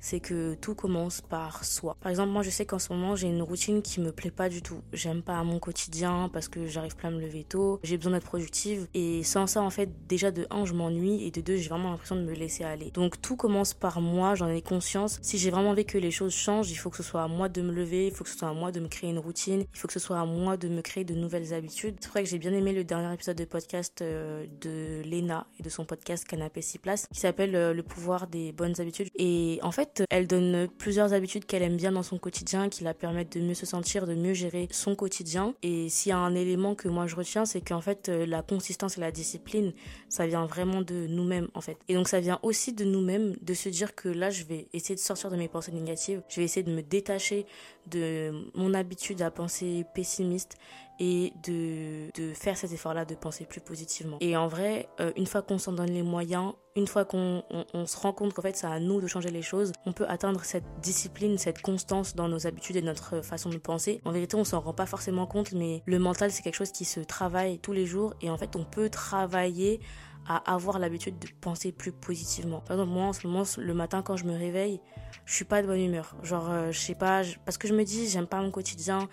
c'est 0.00 0.20
que 0.20 0.54
tout 0.54 0.74
commence 0.74 1.20
par 1.20 1.64
soi. 1.64 1.96
Par 2.00 2.10
exemple, 2.10 2.30
moi 2.30 2.42
je 2.42 2.50
sais 2.50 2.66
qu'en 2.66 2.78
ce 2.78 2.92
moment 2.92 3.16
j'ai 3.16 3.28
une 3.28 3.42
routine 3.42 3.82
qui 3.82 4.00
me 4.00 4.12
plaît 4.12 4.30
pas 4.30 4.48
du 4.48 4.62
tout. 4.62 4.80
J'aime 4.92 5.22
pas 5.22 5.42
mon 5.44 5.58
quotidien 5.58 6.30
parce 6.32 6.48
que 6.48 6.66
j'arrive 6.66 6.96
pas 6.96 7.08
à 7.08 7.10
me 7.10 7.20
lever 7.20 7.44
tôt, 7.44 7.80
j'ai 7.82 7.96
besoin 7.96 8.12
d'être 8.12 8.24
productive 8.24 8.88
et 8.94 9.22
sans 9.22 9.46
ça 9.46 9.62
en 9.62 9.70
fait 9.70 9.90
déjà 10.08 10.30
de 10.30 10.46
un 10.50 10.64
je 10.64 10.74
m'ennuie 10.74 11.24
et 11.24 11.30
de 11.30 11.40
deux 11.40 11.56
j'ai 11.56 11.68
vraiment 11.68 11.90
l'impression 11.90 12.16
de 12.16 12.22
me 12.22 12.32
laisser 12.32 12.64
aller. 12.64 12.90
Donc 12.90 13.20
tout 13.20 13.36
commence 13.36 13.74
par 13.74 14.00
moi, 14.00 14.34
j'en 14.34 14.48
ai 14.48 14.62
conscience. 14.62 15.18
Si 15.22 15.38
j'ai 15.38 15.50
vraiment 15.50 15.70
envie 15.70 15.84
que 15.84 15.98
les 15.98 16.10
choses 16.10 16.34
changent, 16.34 16.70
il 16.70 16.76
faut 16.76 16.90
que 16.90 16.96
ce 16.96 17.02
soit 17.02 17.22
à 17.22 17.28
moi 17.28 17.48
de 17.48 17.62
me 17.62 17.72
lever, 17.72 18.06
il 18.06 18.12
faut 18.12 18.24
que 18.24 18.30
ce 18.30 18.38
soit 18.38 18.48
à 18.48 18.54
moi 18.54 18.72
de 18.72 18.80
me 18.80 18.88
créer 18.88 19.10
une 19.10 19.18
routine, 19.18 19.64
il 19.72 19.78
faut 19.78 19.86
que 19.86 19.94
ce 19.94 20.00
soit 20.00 20.20
à 20.20 20.24
moi 20.24 20.56
de 20.56 20.68
me 20.68 20.80
créer 20.82 21.04
de 21.04 21.14
nouvelles 21.14 21.52
habitudes. 21.54 21.96
C'est 22.00 22.08
vrai 22.08 22.22
que 22.22 22.28
j'ai 22.28 22.38
bien 22.38 22.52
aimé 22.52 22.72
le 22.72 22.84
dernier 22.84 23.12
épisode 23.12 23.36
de 23.36 23.44
podcast 23.44 24.00
euh, 24.02 24.46
de 24.60 25.02
Lena 25.08 25.46
et 25.58 25.62
de 25.62 25.68
son 25.68 25.84
podcast 25.84 26.24
Canapé 26.24 26.62
6 26.62 26.78
places 26.78 27.06
qui 27.12 27.20
s'appelle 27.20 27.54
euh, 27.54 27.74
Le 27.74 27.82
pouvoir 27.82 28.26
des 28.26 28.52
bonnes 28.52 28.80
habitudes 28.80 29.08
et 29.16 29.58
en 29.62 29.72
fait 29.72 29.89
elle 30.10 30.26
donne 30.26 30.68
plusieurs 30.78 31.12
habitudes 31.12 31.44
qu'elle 31.44 31.62
aime 31.62 31.76
bien 31.76 31.92
dans 31.92 32.02
son 32.02 32.18
quotidien, 32.18 32.68
qui 32.68 32.84
la 32.84 32.94
permettent 32.94 33.36
de 33.36 33.40
mieux 33.40 33.54
se 33.54 33.66
sentir, 33.66 34.06
de 34.06 34.14
mieux 34.14 34.34
gérer 34.34 34.68
son 34.70 34.94
quotidien. 34.94 35.54
Et 35.62 35.88
s'il 35.88 36.10
y 36.10 36.12
a 36.12 36.18
un 36.18 36.34
élément 36.34 36.74
que 36.74 36.88
moi 36.88 37.06
je 37.06 37.16
retiens, 37.16 37.44
c'est 37.44 37.60
qu'en 37.60 37.80
fait, 37.80 38.08
euh, 38.08 38.26
la 38.26 38.42
consistance 38.42 38.98
et 38.98 39.00
la 39.00 39.10
discipline, 39.10 39.72
ça 40.08 40.26
vient 40.26 40.46
vraiment 40.46 40.82
de 40.82 41.06
nous-mêmes, 41.06 41.48
en 41.54 41.60
fait. 41.60 41.76
Et 41.88 41.94
donc, 41.94 42.08
ça 42.08 42.20
vient 42.20 42.38
aussi 42.42 42.72
de 42.72 42.84
nous-mêmes, 42.84 43.34
de 43.40 43.54
se 43.54 43.68
dire 43.68 43.94
que 43.94 44.08
là, 44.08 44.30
je 44.30 44.44
vais 44.44 44.68
essayer 44.72 44.94
de 44.94 45.00
sortir 45.00 45.30
de 45.30 45.36
mes 45.36 45.48
pensées 45.48 45.72
négatives, 45.72 46.22
je 46.28 46.36
vais 46.36 46.44
essayer 46.44 46.62
de 46.62 46.72
me 46.72 46.82
détacher 46.82 47.46
de 47.86 48.32
mon 48.54 48.74
habitude 48.74 49.22
à 49.22 49.30
penser 49.30 49.84
pessimiste 49.94 50.58
et 51.00 51.32
de, 51.42 52.10
faire 52.34 52.56
cet 52.56 52.72
effort-là 52.72 53.06
de 53.06 53.14
penser 53.14 53.46
plus 53.46 53.60
positivement. 53.60 54.18
Et 54.20 54.36
en 54.36 54.46
vrai, 54.46 54.88
euh, 55.00 55.10
une 55.16 55.26
fois 55.26 55.40
qu'on 55.40 55.58
s'en 55.58 55.72
donne 55.72 55.90
les 55.90 56.02
moyens, 56.02 56.52
une 56.76 56.86
fois 56.86 57.04
qu'on 57.04 57.42
on, 57.74 57.86
se 57.86 57.96
rend 57.96 58.12
compte 58.12 58.34
qu'en 58.34 58.42
fait 58.42 58.56
c'est 58.56 58.66
à 58.66 58.78
nous 58.78 59.00
de 59.00 59.06
changer 59.06 59.30
les 59.30 59.42
choses, 59.42 59.72
on 59.86 59.92
peut 59.92 60.06
atteindre 60.06 60.44
cette 60.44 60.64
discipline, 60.82 61.38
cette 61.38 61.62
constance 61.62 62.14
dans 62.14 62.28
nos 62.28 62.46
habitudes 62.46 62.76
et 62.76 62.82
notre 62.82 63.22
façon 63.22 63.48
de 63.48 63.56
penser. 63.56 64.00
En 64.04 64.12
vérité, 64.12 64.36
on 64.36 64.44
s'en 64.44 64.60
rend 64.60 64.74
pas 64.74 64.86
forcément 64.86 65.26
compte, 65.26 65.52
mais 65.52 65.82
le 65.86 65.98
mental 65.98 66.30
c'est 66.30 66.42
quelque 66.42 66.54
chose 66.54 66.70
qui 66.70 66.84
se 66.84 67.00
travaille 67.00 67.58
tous 67.58 67.72
les 67.72 67.86
jours 67.86 68.14
et 68.20 68.30
en 68.30 68.36
fait 68.36 68.54
on 68.54 68.64
peut 68.64 68.90
travailler 68.90 69.80
à 70.28 70.54
avoir 70.54 70.78
l'habitude 70.78 71.18
de 71.18 71.28
penser 71.40 71.72
plus 71.72 71.92
positivement. 71.92 72.60
Par 72.60 72.76
exemple, 72.76 72.92
moi 72.92 73.06
en 73.06 73.12
ce 73.14 73.26
moment, 73.26 73.42
le 73.56 73.74
matin 73.74 74.02
quand 74.02 74.16
je 74.16 74.24
me 74.24 74.36
réveille, 74.36 74.80
je 75.24 75.34
suis 75.34 75.44
pas 75.46 75.62
de 75.62 75.66
bonne 75.66 75.80
humeur. 75.80 76.14
Genre, 76.22 76.50
euh, 76.50 76.72
je 76.72 76.78
sais 76.78 76.94
pas, 76.94 77.22
parce 77.44 77.58
que 77.58 77.66
je 77.66 77.74
me 77.74 77.84
dis, 77.84 78.08
j'aime 78.08 78.26
pas 78.26 78.40
mon 78.40 78.50
quotidien, 78.50 79.08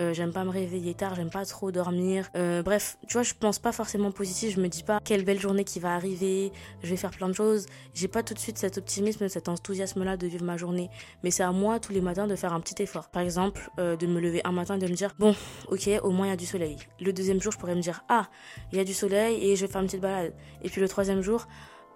euh, 0.00 0.14
j'aime 0.14 0.32
pas 0.32 0.44
me 0.44 0.50
réveiller 0.50 0.94
tard, 0.94 1.14
j'aime 1.16 1.30
pas 1.30 1.44
trop 1.44 1.72
dormir. 1.72 2.28
Euh, 2.36 2.62
bref, 2.62 2.98
tu 3.06 3.14
vois, 3.14 3.22
je 3.22 3.34
pense 3.34 3.58
pas 3.58 3.72
forcément 3.72 4.12
positif, 4.12 4.54
je 4.54 4.60
me 4.60 4.68
dis 4.68 4.84
pas 4.84 5.00
quelle 5.02 5.24
belle 5.24 5.40
journée 5.40 5.64
qui 5.64 5.80
va 5.80 5.94
arriver, 5.94 6.52
je 6.82 6.90
vais 6.90 6.96
faire 6.96 7.10
plein 7.10 7.28
de 7.28 7.32
choses. 7.32 7.66
J'ai 7.94 8.06
pas 8.06 8.22
tout 8.22 8.34
de 8.34 8.38
suite 8.38 8.58
cet 8.58 8.78
optimisme, 8.78 9.28
cet 9.28 9.48
enthousiasme-là 9.48 10.16
de 10.16 10.26
vivre 10.26 10.44
ma 10.44 10.56
journée. 10.56 10.88
Mais 11.24 11.30
c'est 11.30 11.42
à 11.42 11.52
moi 11.52 11.80
tous 11.80 11.92
les 11.92 12.00
matins 12.00 12.26
de 12.26 12.36
faire 12.36 12.52
un 12.52 12.60
petit 12.60 12.80
effort. 12.82 13.08
Par 13.08 13.22
exemple, 13.22 13.70
euh, 13.78 13.96
de 13.96 14.06
me 14.06 14.20
lever 14.20 14.40
un 14.44 14.52
matin 14.52 14.76
et 14.76 14.78
de 14.78 14.86
me 14.86 14.94
dire, 14.94 15.14
bon, 15.18 15.34
ok, 15.68 15.90
au 16.02 16.10
moins 16.10 16.26
il 16.26 16.30
y 16.30 16.32
a 16.32 16.36
du 16.36 16.46
soleil. 16.46 16.76
Le 17.00 17.12
deuxième 17.12 17.40
jour, 17.40 17.52
je 17.52 17.58
pourrais 17.58 17.74
me 17.74 17.82
dire, 17.82 18.04
ah, 18.08 18.28
il 18.72 18.78
y 18.78 18.80
a 18.80 18.84
du 18.84 18.94
soleil 18.94 19.50
et 19.50 19.56
je 19.56 19.66
vais 19.66 19.72
faire 19.72 19.80
une 19.80 19.88
petite 19.88 20.00
balade. 20.00 20.32
Et 20.62 20.68
puis 20.68 20.80
le 20.80 20.88
troisième 20.88 21.22
jour, 21.22 21.48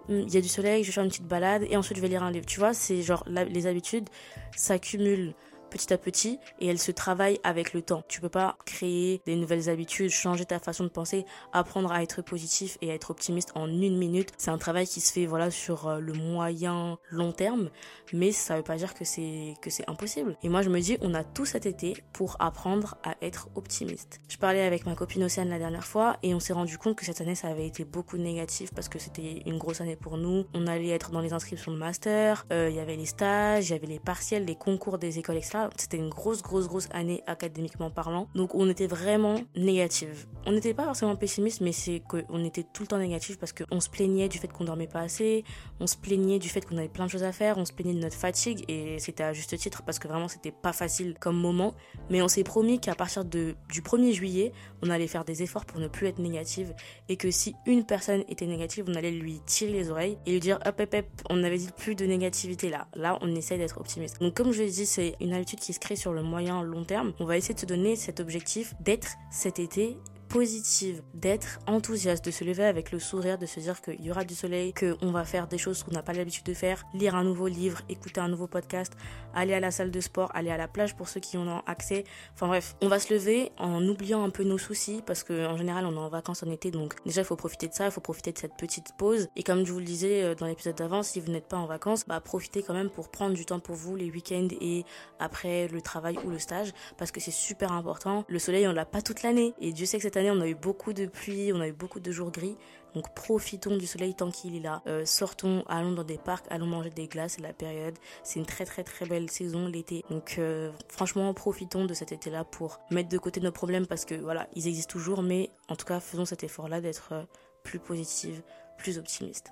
hmm, 0.09 0.23
il 0.27 0.33
y 0.33 0.37
a 0.37 0.41
du 0.41 0.49
soleil, 0.49 0.83
je 0.83 0.89
vais 0.89 0.93
faire 0.93 1.03
une 1.03 1.09
petite 1.09 1.27
balade 1.27 1.65
et 1.69 1.77
ensuite 1.77 1.97
je 1.97 2.01
vais 2.01 2.09
lire 2.09 2.23
un 2.23 2.31
livre. 2.31 2.45
Tu 2.45 2.59
vois, 2.59 2.73
c'est 2.73 3.01
genre 3.01 3.23
les 3.27 3.67
habitudes 3.67 4.09
s'accumulent 4.55 5.33
petit 5.73 5.91
à 5.91 5.97
petit 5.97 6.39
et 6.59 6.67
elle 6.67 6.77
se 6.77 6.91
travaille 6.91 7.39
avec 7.43 7.73
le 7.73 7.81
temps. 7.81 8.03
Tu 8.07 8.21
peux 8.21 8.29
pas 8.29 8.57
créer 8.63 9.21
des 9.25 9.35
nouvelles 9.35 9.69
habitudes, 9.69 10.11
changer 10.11 10.45
ta 10.45 10.59
façon 10.59 10.83
de 10.83 10.89
penser, 10.89 11.25
apprendre 11.51 11.91
à 11.91 12.03
être 12.03 12.21
positif 12.21 12.77
et 12.81 12.91
à 12.91 12.93
être 12.93 13.09
optimiste 13.09 13.51
en 13.55 13.67
une 13.67 13.97
minute. 13.97 14.31
C'est 14.37 14.51
un 14.51 14.59
travail 14.59 14.85
qui 14.85 15.01
se 15.01 15.11
fait 15.11 15.25
voilà 15.25 15.49
sur 15.49 15.87
euh, 15.87 15.99
le 15.99 16.13
moyen 16.13 16.99
long 17.09 17.31
terme, 17.31 17.71
mais 18.13 18.31
ça 18.31 18.57
veut 18.57 18.63
pas 18.63 18.75
dire 18.75 18.93
que 18.93 19.03
c'est 19.03 19.55
que 19.61 19.71
c'est 19.71 19.89
impossible. 19.89 20.37
Et 20.43 20.49
moi 20.49 20.61
je 20.61 20.69
me 20.69 20.79
dis 20.79 20.97
on 21.01 21.15
a 21.15 21.23
tout 21.23 21.45
cet 21.45 21.65
été 21.65 21.95
pour 22.13 22.37
apprendre 22.39 22.95
à 23.03 23.15
être 23.23 23.49
optimiste. 23.55 24.21
Je 24.29 24.37
parlais 24.37 24.61
avec 24.61 24.85
ma 24.85 24.93
copine 24.93 25.23
Océane 25.23 25.49
la 25.49 25.57
dernière 25.59 25.85
fois 25.85 26.17
et 26.21 26.35
on 26.35 26.39
s'est 26.39 26.53
rendu 26.53 26.77
compte 26.77 26.95
que 26.95 27.05
cette 27.05 27.19
année 27.19 27.35
ça 27.35 27.47
avait 27.47 27.65
été 27.65 27.83
beaucoup 27.83 28.17
négatif 28.17 28.71
parce 28.75 28.89
que 28.89 28.99
c'était 28.99 29.41
une 29.47 29.57
grosse 29.57 29.81
année 29.81 29.95
pour 29.95 30.17
nous. 30.17 30.45
On 30.53 30.67
allait 30.67 30.89
être 30.89 31.09
dans 31.09 31.21
les 31.21 31.33
inscriptions 31.33 31.71
de 31.71 31.77
master, 31.77 32.45
euh, 32.51 32.69
il 32.69 32.75
y 32.75 32.79
avait 32.79 32.95
les 32.95 33.07
stages, 33.07 33.69
il 33.69 33.71
y 33.71 33.75
avait 33.75 33.87
les 33.87 33.99
partiels, 33.99 34.45
les 34.45 34.55
concours 34.55 34.99
des 34.99 35.17
écoles 35.17 35.37
etc. 35.37 35.62
C'était 35.77 35.97
une 35.97 36.09
grosse, 36.09 36.41
grosse, 36.41 36.67
grosse 36.67 36.87
année 36.91 37.23
académiquement 37.27 37.89
parlant. 37.89 38.27
Donc 38.35 38.55
on 38.55 38.69
était 38.69 38.87
vraiment 38.87 39.41
négative. 39.55 40.25
On 40.45 40.51
n'était 40.51 40.73
pas 40.73 40.85
forcément 40.85 41.15
pessimiste, 41.15 41.61
mais 41.61 41.71
c'est 41.71 42.01
qu'on 42.01 42.43
était 42.43 42.63
tout 42.63 42.83
le 42.83 42.87
temps 42.87 42.97
négatif 42.97 43.37
parce 43.37 43.53
qu'on 43.53 43.79
se 43.79 43.89
plaignait 43.89 44.27
du 44.27 44.37
fait 44.37 44.47
qu'on 44.47 44.65
dormait 44.65 44.87
pas 44.87 45.01
assez, 45.01 45.43
on 45.79 45.87
se 45.87 45.97
plaignait 45.97 46.39
du 46.39 46.49
fait 46.49 46.65
qu'on 46.65 46.77
avait 46.77 46.89
plein 46.89 47.05
de 47.05 47.11
choses 47.11 47.23
à 47.23 47.31
faire, 47.31 47.57
on 47.57 47.65
se 47.65 47.73
plaignait 47.73 47.93
de 47.93 47.99
notre 47.99 48.15
fatigue 48.15 48.65
et 48.67 48.99
c'était 48.99 49.23
à 49.23 49.33
juste 49.33 49.57
titre 49.57 49.83
parce 49.83 49.99
que 49.99 50.07
vraiment 50.07 50.27
c'était 50.27 50.51
pas 50.51 50.73
facile 50.73 51.15
comme 51.19 51.37
moment. 51.37 51.73
Mais 52.09 52.21
on 52.21 52.27
s'est 52.27 52.43
promis 52.43 52.79
qu'à 52.79 52.95
partir 52.95 53.25
de, 53.25 53.55
du 53.69 53.81
1er 53.81 54.13
juillet, 54.13 54.51
on 54.81 54.89
allait 54.89 55.07
faire 55.07 55.25
des 55.25 55.43
efforts 55.43 55.65
pour 55.65 55.79
ne 55.79 55.87
plus 55.87 56.07
être 56.07 56.19
négative 56.19 56.73
et 57.09 57.17
que 57.17 57.31
si 57.31 57.55
une 57.65 57.85
personne 57.85 58.23
était 58.27 58.45
négative, 58.45 58.85
on 58.87 58.95
allait 58.95 59.11
lui 59.11 59.41
tirer 59.45 59.71
les 59.71 59.89
oreilles 59.89 60.17
et 60.25 60.31
lui 60.31 60.39
dire 60.39 60.59
hop 60.65 60.79
hop 60.79 60.93
hop, 60.93 61.05
on 61.29 61.43
avait 61.43 61.57
dit 61.57 61.69
plus 61.75 61.95
de 61.95 62.05
négativité 62.05 62.69
là. 62.69 62.87
Là, 62.95 63.17
on 63.21 63.33
essaie 63.35 63.57
d'être 63.57 63.79
optimiste. 63.79 64.19
Donc 64.19 64.35
comme 64.35 64.51
je 64.51 64.63
l'ai 64.63 64.69
dit, 64.69 64.85
c'est 64.85 65.15
une 65.19 65.33
habitude 65.33 65.52
qui 65.59 65.73
se 65.73 65.79
crée 65.79 65.95
sur 65.95 66.13
le 66.13 66.23
moyen 66.23 66.61
long 66.63 66.83
terme. 66.83 67.13
On 67.19 67.25
va 67.25 67.37
essayer 67.37 67.53
de 67.53 67.59
se 67.59 67.65
donner 67.65 67.95
cet 67.95 68.19
objectif 68.19 68.73
d'être 68.79 69.15
cet 69.31 69.59
été 69.59 69.97
positive, 70.33 71.03
d'être 71.13 71.59
enthousiaste, 71.67 72.25
de 72.25 72.31
se 72.31 72.43
lever 72.43 72.65
avec 72.65 72.91
le 72.91 72.97
sourire, 72.97 73.37
de 73.37 73.45
se 73.45 73.59
dire 73.59 73.79
qu'il 73.83 74.03
y 74.03 74.09
aura 74.09 74.23
du 74.23 74.33
soleil, 74.33 74.73
qu'on 74.73 75.11
va 75.11 75.25
faire 75.25 75.47
des 75.47 75.59
choses 75.59 75.83
qu'on 75.83 75.91
n'a 75.91 76.01
pas 76.01 76.11
l'habitude 76.11 76.43
de 76.43 76.55
faire, 76.55 76.83
lire 76.95 77.13
un 77.13 77.23
nouveau 77.23 77.47
livre, 77.47 77.81
écouter 77.87 78.19
un 78.19 78.29
nouveau 78.29 78.47
podcast, 78.47 78.93
aller 79.35 79.53
à 79.53 79.59
la 79.59 79.69
salle 79.69 79.91
de 79.91 80.01
sport, 80.01 80.31
aller 80.33 80.49
à 80.49 80.57
la 80.57 80.67
plage 80.67 80.95
pour 80.95 81.07
ceux 81.07 81.19
qui 81.19 81.37
en 81.37 81.47
ont 81.47 81.61
accès. 81.67 82.03
Enfin 82.33 82.47
bref, 82.47 82.75
on 82.81 82.87
va 82.87 82.97
se 82.97 83.13
lever 83.13 83.51
en 83.59 83.87
oubliant 83.87 84.23
un 84.23 84.31
peu 84.31 84.43
nos 84.43 84.57
soucis 84.57 85.03
parce 85.05 85.23
qu'en 85.23 85.55
général 85.55 85.85
on 85.85 85.93
est 85.93 85.99
en 85.99 86.09
vacances 86.09 86.41
en 86.41 86.49
été 86.49 86.71
donc 86.71 86.95
déjà 87.05 87.21
il 87.21 87.25
faut 87.25 87.35
profiter 87.35 87.67
de 87.67 87.73
ça, 87.75 87.85
il 87.85 87.91
faut 87.91 88.01
profiter 88.01 88.31
de 88.31 88.39
cette 88.39 88.55
petite 88.57 88.97
pause. 88.97 89.27
Et 89.35 89.43
comme 89.43 89.67
je 89.67 89.71
vous 89.71 89.79
le 89.79 89.85
disais 89.85 90.23
euh, 90.23 90.33
dans 90.33 90.47
l'épisode 90.47 90.75
d'avant, 90.75 91.03
si 91.03 91.19
vous 91.19 91.31
n'êtes 91.31 91.47
pas 91.47 91.57
en 91.57 91.67
vacances, 91.67 92.05
bah 92.07 92.19
profitez 92.21 92.63
quand 92.63 92.73
même 92.73 92.89
pour 92.89 93.11
prendre 93.11 93.35
du 93.35 93.45
temps 93.45 93.59
pour 93.59 93.75
vous 93.75 93.95
les 93.95 94.09
week-ends 94.09 94.47
et 94.61 94.83
après 95.19 95.67
le 95.67 95.79
travail 95.79 96.17
ou 96.25 96.31
le 96.31 96.39
stage 96.39 96.71
parce 96.97 97.11
que 97.11 97.19
c'est 97.19 97.29
super 97.29 97.71
important. 97.71 98.25
Le 98.27 98.39
soleil 98.39 98.67
on 98.67 98.73
l'a 98.73 98.85
pas 98.85 99.03
toute 99.03 99.21
l'année 99.21 99.53
et 99.61 99.73
Dieu 99.73 99.85
sait 99.85 99.97
que 99.97 100.03
cette 100.03 100.17
année 100.17 100.22
on 100.31 100.41
a 100.41 100.47
eu 100.47 100.55
beaucoup 100.55 100.93
de 100.93 101.05
pluie, 101.05 101.51
on 101.53 101.61
a 101.61 101.67
eu 101.67 101.73
beaucoup 101.73 101.99
de 101.99 102.11
jours 102.11 102.31
gris. 102.31 102.57
Donc 102.93 103.13
profitons 103.15 103.75
du 103.77 103.87
soleil 103.87 104.13
tant 104.13 104.29
qu'il 104.29 104.55
est 104.55 104.59
là. 104.59 104.81
Euh, 104.87 105.03
sortons, 105.05 105.63
allons 105.67 105.93
dans 105.93 106.03
des 106.03 106.17
parcs, 106.17 106.45
allons 106.49 106.67
manger 106.67 106.91
des 106.91 107.07
glaces, 107.07 107.33
c'est 107.33 107.41
la 107.41 107.53
période. 107.53 107.95
C'est 108.23 108.39
une 108.39 108.45
très 108.45 108.65
très 108.65 108.83
très 108.83 109.05
belle 109.05 109.29
saison 109.29 109.67
l'été. 109.67 110.03
Donc 110.09 110.35
euh, 110.37 110.71
franchement 110.89 111.33
profitons 111.33 111.85
de 111.85 111.93
cet 111.93 112.11
été-là 112.11 112.43
pour 112.43 112.79
mettre 112.91 113.09
de 113.09 113.17
côté 113.17 113.41
nos 113.41 113.51
problèmes 113.51 113.87
parce 113.87 114.05
que 114.05 114.15
voilà, 114.15 114.47
ils 114.53 114.67
existent 114.67 114.91
toujours, 114.91 115.23
mais 115.23 115.49
en 115.69 115.75
tout 115.75 115.85
cas 115.85 115.99
faisons 115.99 116.25
cet 116.25 116.43
effort-là 116.43 116.81
d'être 116.81 117.09
euh, 117.13 117.23
plus 117.63 117.79
positive, 117.79 118.43
plus 118.77 118.97
optimiste. 118.97 119.51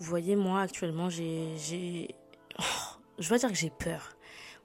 Vous 0.00 0.06
voyez, 0.06 0.34
moi 0.34 0.60
actuellement 0.60 1.10
j'ai... 1.10 2.14
je 3.18 3.28
vais 3.28 3.38
dire 3.38 3.50
que 3.50 3.56
j'ai 3.56 3.70
peur. 3.70 4.16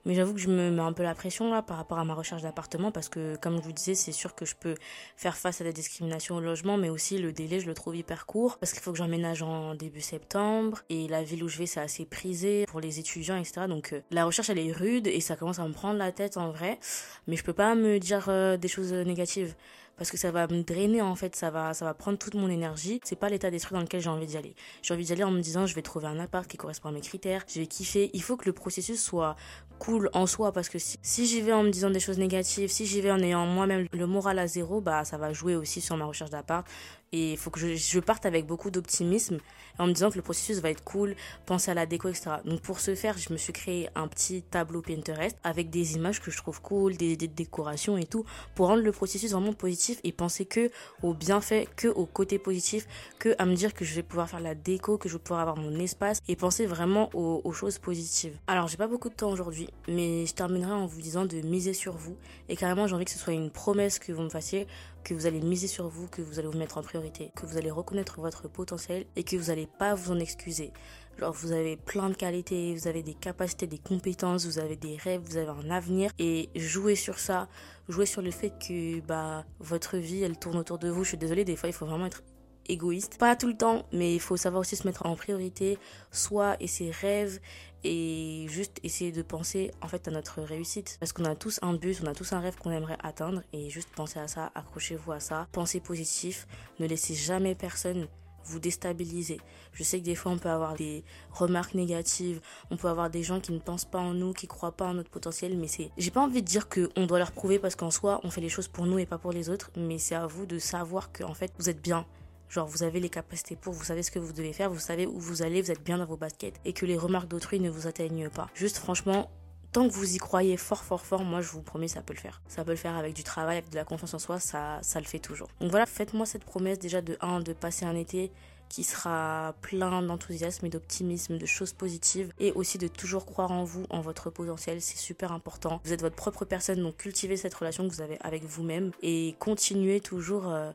Mais 0.05 0.15
j'avoue 0.15 0.33
que 0.33 0.39
je 0.39 0.49
me 0.49 0.71
mets 0.71 0.81
un 0.81 0.93
peu 0.93 1.03
la 1.03 1.13
pression 1.13 1.51
là 1.51 1.61
par 1.61 1.77
rapport 1.77 1.99
à 1.99 2.05
ma 2.05 2.13
recherche 2.13 2.41
d'appartement 2.41 2.91
parce 2.91 3.09
que 3.09 3.35
comme 3.37 3.57
je 3.57 3.61
vous 3.61 3.71
disais, 3.71 3.95
c'est 3.95 4.11
sûr 4.11 4.35
que 4.35 4.45
je 4.45 4.55
peux 4.55 4.75
faire 5.17 5.35
face 5.37 5.61
à 5.61 5.63
des 5.63 5.73
discriminations 5.73 6.37
au 6.37 6.39
logement, 6.39 6.77
mais 6.77 6.89
aussi 6.89 7.17
le 7.17 7.31
délai, 7.31 7.59
je 7.59 7.67
le 7.67 7.73
trouve 7.73 7.95
hyper 7.95 8.25
court 8.25 8.57
parce 8.57 8.71
qu'il 8.71 8.81
faut 8.81 8.91
que 8.91 8.97
j'emménage 8.97 9.43
en 9.43 9.75
début 9.75 10.01
septembre 10.01 10.79
et 10.89 11.07
la 11.07 11.23
ville 11.23 11.43
où 11.43 11.47
je 11.47 11.57
vais, 11.57 11.65
c'est 11.65 11.81
assez 11.81 12.05
prisé 12.05 12.65
pour 12.67 12.79
les 12.79 12.99
étudiants, 12.99 13.37
etc. 13.37 13.61
Donc 13.67 13.93
euh, 13.93 14.01
la 14.11 14.25
recherche, 14.25 14.49
elle 14.49 14.59
est 14.59 14.71
rude 14.71 15.07
et 15.07 15.19
ça 15.21 15.35
commence 15.35 15.59
à 15.59 15.67
me 15.67 15.73
prendre 15.73 15.97
la 15.97 16.11
tête 16.11 16.37
en 16.37 16.51
vrai, 16.51 16.79
mais 17.27 17.35
je 17.35 17.43
peux 17.43 17.53
pas 17.53 17.75
me 17.75 17.99
dire 17.99 18.25
euh, 18.29 18.57
des 18.57 18.67
choses 18.67 18.93
négatives 18.93 19.55
parce 19.99 20.11
que 20.11 20.17
ça 20.17 20.31
va 20.31 20.47
me 20.47 20.63
drainer 20.63 21.01
en 21.01 21.15
fait, 21.15 21.35
ça 21.35 21.51
va 21.51 21.93
prendre 21.93 22.17
toute 22.17 22.33
mon 22.33 22.49
énergie. 22.49 23.01
C'est 23.03 23.17
pas 23.17 23.27
l'état 23.27 23.51
d'esprit 23.51 23.75
dans 23.75 23.81
lequel 23.81 23.99
j'ai 23.99 24.09
envie 24.09 24.25
d'y 24.25 24.37
aller. 24.37 24.55
J'ai 24.81 24.93
envie 24.93 25.03
d'y 25.03 25.11
aller 25.11 25.25
en 25.25 25.31
me 25.31 25.41
disant 25.41 25.65
je 25.65 25.75
vais 25.75 25.81
trouver 25.81 26.07
un 26.07 26.19
appart 26.19 26.47
qui 26.47 26.55
correspond 26.55 26.87
à 26.87 26.91
mes 26.93 27.01
critères, 27.01 27.43
je 27.47 27.59
vais 27.59 27.67
kiffer. 27.67 28.09
Il 28.13 28.23
faut 28.23 28.37
que 28.37 28.45
le 28.45 28.53
processus 28.53 29.03
soit 29.03 29.35
cool 29.77 30.09
en 30.13 30.25
soi 30.25 30.53
parce 30.53 30.69
que 30.69 30.77
si, 30.79 31.25
j'y 31.25 31.41
vais 31.41 31.51
en 31.51 31.63
me 31.63 31.69
disant 31.69 31.89
des 31.89 31.99
choses 31.99 32.17
négatives, 32.17 32.69
si 32.69 32.85
j'y 32.85 33.01
vais 33.01 33.11
en 33.11 33.19
ayant 33.19 33.45
moi-même 33.45 33.87
le 33.91 34.07
moral 34.07 34.39
à 34.39 34.47
zéro, 34.47 34.79
bah 34.79 35.03
ça 35.03 35.17
va 35.17 35.33
jouer 35.33 35.57
aussi 35.57 35.81
sur 35.81 35.97
ma 35.97 36.05
recherche 36.05 36.29
d'appart 36.29 36.65
et 37.11 37.31
il 37.31 37.37
faut 37.37 37.49
que 37.49 37.59
je, 37.75 37.99
parte 37.99 38.25
avec 38.25 38.45
beaucoup 38.45 38.71
d'optimisme 38.71 39.39
en 39.77 39.87
me 39.87 39.93
disant 39.93 40.09
que 40.09 40.15
le 40.15 40.21
processus 40.21 40.59
va 40.59 40.69
être 40.69 40.83
cool, 40.83 41.15
penser 41.45 41.71
à 41.71 41.73
la 41.73 41.85
déco, 41.85 42.09
etc. 42.09 42.31
Donc 42.45 42.61
pour 42.61 42.79
ce 42.79 42.95
faire, 42.95 43.17
je 43.17 43.31
me 43.31 43.37
suis 43.37 43.53
créé 43.53 43.89
un 43.95 44.07
petit 44.07 44.41
tableau 44.41 44.81
Pinterest 44.81 45.37
avec 45.43 45.69
des 45.69 45.95
images 45.95 46.21
que 46.21 46.31
je 46.31 46.37
trouve 46.37 46.61
cool, 46.61 46.97
des, 46.97 47.15
décorations 47.15 47.97
et 47.97 48.05
tout, 48.05 48.25
pour 48.55 48.67
rendre 48.67 48.83
le 48.83 48.91
processus 48.91 49.31
vraiment 49.31 49.53
positif 49.53 49.99
et 50.03 50.11
penser 50.11 50.45
que 50.45 50.69
au 51.03 51.13
bienfait, 51.13 51.67
que 51.75 51.87
au 51.87 52.05
côté 52.05 52.39
positif, 52.39 52.87
que 53.19 53.35
à 53.37 53.45
me 53.45 53.55
dire 53.55 53.73
que 53.73 53.85
je 53.85 53.95
vais 53.95 54.03
pouvoir 54.03 54.29
faire 54.29 54.39
la 54.39 54.55
déco, 54.55 54.97
que 54.97 55.07
je 55.07 55.13
vais 55.13 55.23
pouvoir 55.23 55.41
avoir 55.41 55.57
mon 55.57 55.79
espace 55.79 56.19
et 56.27 56.35
penser 56.35 56.65
vraiment 56.65 57.09
aux, 57.13 57.41
aux 57.43 57.53
choses 57.53 57.79
positives. 57.79 58.37
Alors 58.47 58.67
j'ai 58.67 58.77
pas 58.77 58.87
beaucoup 58.87 59.09
de 59.09 59.15
temps 59.15 59.31
aujourd'hui, 59.31 59.69
mais 59.87 60.25
je 60.25 60.33
terminerai 60.33 60.71
en 60.71 60.85
vous 60.85 61.01
disant 61.01 61.25
de 61.25 61.37
miser 61.41 61.73
sur 61.73 61.95
vous 61.95 62.17
et 62.49 62.55
carrément 62.55 62.87
j'ai 62.87 62.95
envie 62.95 63.05
que 63.05 63.11
ce 63.11 63.19
soit 63.19 63.33
une 63.33 63.51
promesse 63.51 63.99
que 63.99 64.11
vous 64.11 64.23
me 64.23 64.29
fassiez 64.29 64.67
que 65.03 65.13
vous 65.13 65.25
allez 65.25 65.41
miser 65.41 65.67
sur 65.67 65.87
vous, 65.87 66.07
que 66.07 66.21
vous 66.21 66.39
allez 66.39 66.47
vous 66.47 66.57
mettre 66.57 66.77
en 66.77 66.83
priorité, 66.83 67.31
que 67.35 67.45
vous 67.45 67.57
allez 67.57 67.71
reconnaître 67.71 68.19
votre 68.19 68.47
potentiel 68.47 69.05
et 69.15 69.23
que 69.23 69.35
vous 69.35 69.47
n'allez 69.47 69.67
pas 69.67 69.95
vous 69.95 70.11
en 70.11 70.19
excuser. 70.19 70.71
Genre, 71.19 71.33
vous 71.33 71.51
avez 71.51 71.75
plein 71.75 72.09
de 72.09 72.15
qualités, 72.15 72.73
vous 72.73 72.87
avez 72.87 73.03
des 73.03 73.13
capacités, 73.13 73.67
des 73.67 73.77
compétences, 73.77 74.45
vous 74.45 74.57
avez 74.57 74.77
des 74.77 74.95
rêves, 74.95 75.21
vous 75.25 75.35
avez 75.35 75.49
un 75.49 75.69
avenir. 75.69 76.11
Et 76.17 76.49
jouez 76.55 76.95
sur 76.95 77.19
ça. 77.19 77.49
Jouez 77.89 78.05
sur 78.05 78.21
le 78.21 78.31
fait 78.31 78.51
que 78.51 79.01
bah, 79.01 79.45
votre 79.59 79.97
vie, 79.97 80.23
elle 80.23 80.37
tourne 80.37 80.57
autour 80.57 80.77
de 80.77 80.89
vous. 80.89 81.03
Je 81.03 81.09
suis 81.09 81.17
désolée, 81.17 81.43
des 81.43 81.57
fois, 81.57 81.67
il 81.67 81.73
faut 81.73 81.85
vraiment 81.85 82.05
être 82.05 82.23
égoïste. 82.69 83.17
Pas 83.17 83.35
tout 83.35 83.47
le 83.47 83.57
temps, 83.57 83.85
mais 83.91 84.15
il 84.15 84.21
faut 84.21 84.37
savoir 84.37 84.61
aussi 84.61 84.75
se 84.75 84.87
mettre 84.87 85.05
en 85.05 85.15
priorité, 85.15 85.77
soi 86.11 86.55
et 86.59 86.67
ses 86.67 86.91
rêves, 86.91 87.39
et 87.83 88.45
juste 88.49 88.79
essayer 88.83 89.11
de 89.11 89.21
penser 89.21 89.71
en 89.81 89.87
fait 89.87 90.07
à 90.07 90.11
notre 90.11 90.41
réussite. 90.41 90.97
Parce 90.99 91.13
qu'on 91.13 91.25
a 91.25 91.35
tous 91.35 91.59
un 91.61 91.73
but, 91.73 91.99
on 92.03 92.07
a 92.07 92.13
tous 92.13 92.33
un 92.33 92.39
rêve 92.39 92.55
qu'on 92.57 92.71
aimerait 92.71 92.97
atteindre, 93.01 93.41
et 93.53 93.69
juste 93.69 93.89
pensez 93.95 94.19
à 94.19 94.27
ça, 94.27 94.51
accrochez-vous 94.55 95.11
à 95.11 95.19
ça, 95.19 95.47
pensez 95.51 95.79
positif, 95.79 96.47
ne 96.79 96.87
laissez 96.87 97.15
jamais 97.15 97.55
personne 97.55 98.07
vous 98.45 98.59
déstabiliser. 98.59 99.39
Je 99.73 99.83
sais 99.83 99.99
que 99.99 100.05
des 100.05 100.15
fois 100.15 100.31
on 100.31 100.37
peut 100.37 100.49
avoir 100.49 100.73
des 100.75 101.03
remarques 101.31 101.75
négatives, 101.75 102.41
on 102.71 102.77
peut 102.77 102.87
avoir 102.87 103.09
des 103.09 103.23
gens 103.23 103.39
qui 103.39 103.51
ne 103.51 103.59
pensent 103.59 103.85
pas 103.85 103.99
en 103.99 104.13
nous, 104.13 104.33
qui 104.33 104.47
croient 104.47 104.71
pas 104.71 104.87
en 104.87 104.95
notre 104.95 105.09
potentiel, 105.09 105.57
mais 105.57 105.67
c'est 105.67 105.91
j'ai 105.97 106.11
pas 106.11 106.21
envie 106.21 106.41
de 106.41 106.47
dire 106.47 106.67
que 106.67 106.89
on 106.95 107.05
doit 107.05 107.19
leur 107.19 107.31
prouver 107.31 107.59
parce 107.59 107.75
qu'en 107.75 107.91
soi 107.91 108.19
on 108.23 108.31
fait 108.31 108.41
les 108.41 108.49
choses 108.49 108.67
pour 108.67 108.85
nous 108.85 108.97
et 108.99 109.05
pas 109.05 109.17
pour 109.17 109.31
les 109.31 109.49
autres, 109.49 109.71
mais 109.77 109.99
c'est 109.99 110.15
à 110.15 110.25
vous 110.25 110.45
de 110.45 110.57
savoir 110.57 111.11
que 111.11 111.23
en 111.23 111.33
fait 111.33 111.51
vous 111.59 111.69
êtes 111.69 111.81
bien, 111.81 112.05
Genre, 112.49 112.67
vous 112.67 112.83
avez 112.83 112.99
les 112.99 113.09
capacités 113.09 113.55
pour, 113.55 113.73
vous 113.73 113.83
savez 113.83 114.03
ce 114.03 114.11
que 114.11 114.19
vous 114.19 114.33
devez 114.33 114.53
faire, 114.53 114.69
vous 114.69 114.79
savez 114.79 115.05
où 115.05 115.19
vous 115.19 115.43
allez, 115.43 115.61
vous 115.61 115.71
êtes 115.71 115.83
bien 115.83 115.97
dans 115.97 116.05
vos 116.05 116.17
baskets 116.17 116.59
et 116.65 116.73
que 116.73 116.85
les 116.85 116.97
remarques 116.97 117.27
d'autrui 117.27 117.59
ne 117.59 117.69
vous 117.69 117.87
atteignent 117.87 118.29
pas. 118.29 118.49
Juste, 118.55 118.77
franchement, 118.77 119.29
tant 119.71 119.87
que 119.87 119.93
vous 119.93 120.15
y 120.15 120.17
croyez 120.17 120.57
fort, 120.57 120.83
fort, 120.83 121.05
fort, 121.05 121.23
moi 121.23 121.41
je 121.41 121.49
vous 121.49 121.61
promets, 121.61 121.87
ça 121.87 122.01
peut 122.01 122.13
le 122.13 122.19
faire. 122.19 122.41
Ça 122.47 122.63
peut 122.63 122.71
le 122.71 122.77
faire 122.77 122.95
avec 122.95 123.13
du 123.13 123.23
travail, 123.23 123.57
avec 123.57 123.69
de 123.69 123.75
la 123.75 123.85
confiance 123.85 124.13
en 124.13 124.19
soi, 124.19 124.39
ça, 124.39 124.79
ça 124.81 124.99
le 124.99 125.05
fait 125.05 125.19
toujours. 125.19 125.49
Donc 125.59 125.69
voilà, 125.69 125.85
faites-moi 125.85 126.25
cette 126.25 126.43
promesse 126.43 126.79
déjà 126.79 127.01
de 127.01 127.17
1, 127.21 127.41
de 127.41 127.53
passer 127.53 127.85
un 127.85 127.95
été 127.95 128.31
qui 128.69 128.83
sera 128.83 129.55
plein 129.61 130.01
d'enthousiasme 130.01 130.67
et 130.67 130.69
d'optimisme, 130.69 131.37
de 131.37 131.45
choses 131.45 131.73
positives 131.73 132.31
et 132.39 132.51
aussi 132.51 132.77
de 132.77 132.87
toujours 132.87 133.25
croire 133.25 133.51
en 133.51 133.63
vous, 133.63 133.85
en 133.89 133.99
votre 133.99 134.29
potentiel, 134.29 134.79
c'est 134.81 134.97
super 134.97 135.31
important. 135.31 135.81
Vous 135.83 135.91
êtes 135.91 136.01
votre 136.01 136.15
propre 136.15 136.45
personne, 136.45 136.81
donc 136.81 136.97
cultivez 136.97 137.35
cette 137.35 137.53
relation 137.55 137.87
que 137.87 137.93
vous 137.93 138.01
avez 138.01 138.17
avec 138.21 138.43
vous-même 138.43 138.91
et 139.01 139.35
continuez 139.39 139.99
toujours 140.01 140.47
euh, 140.47 140.71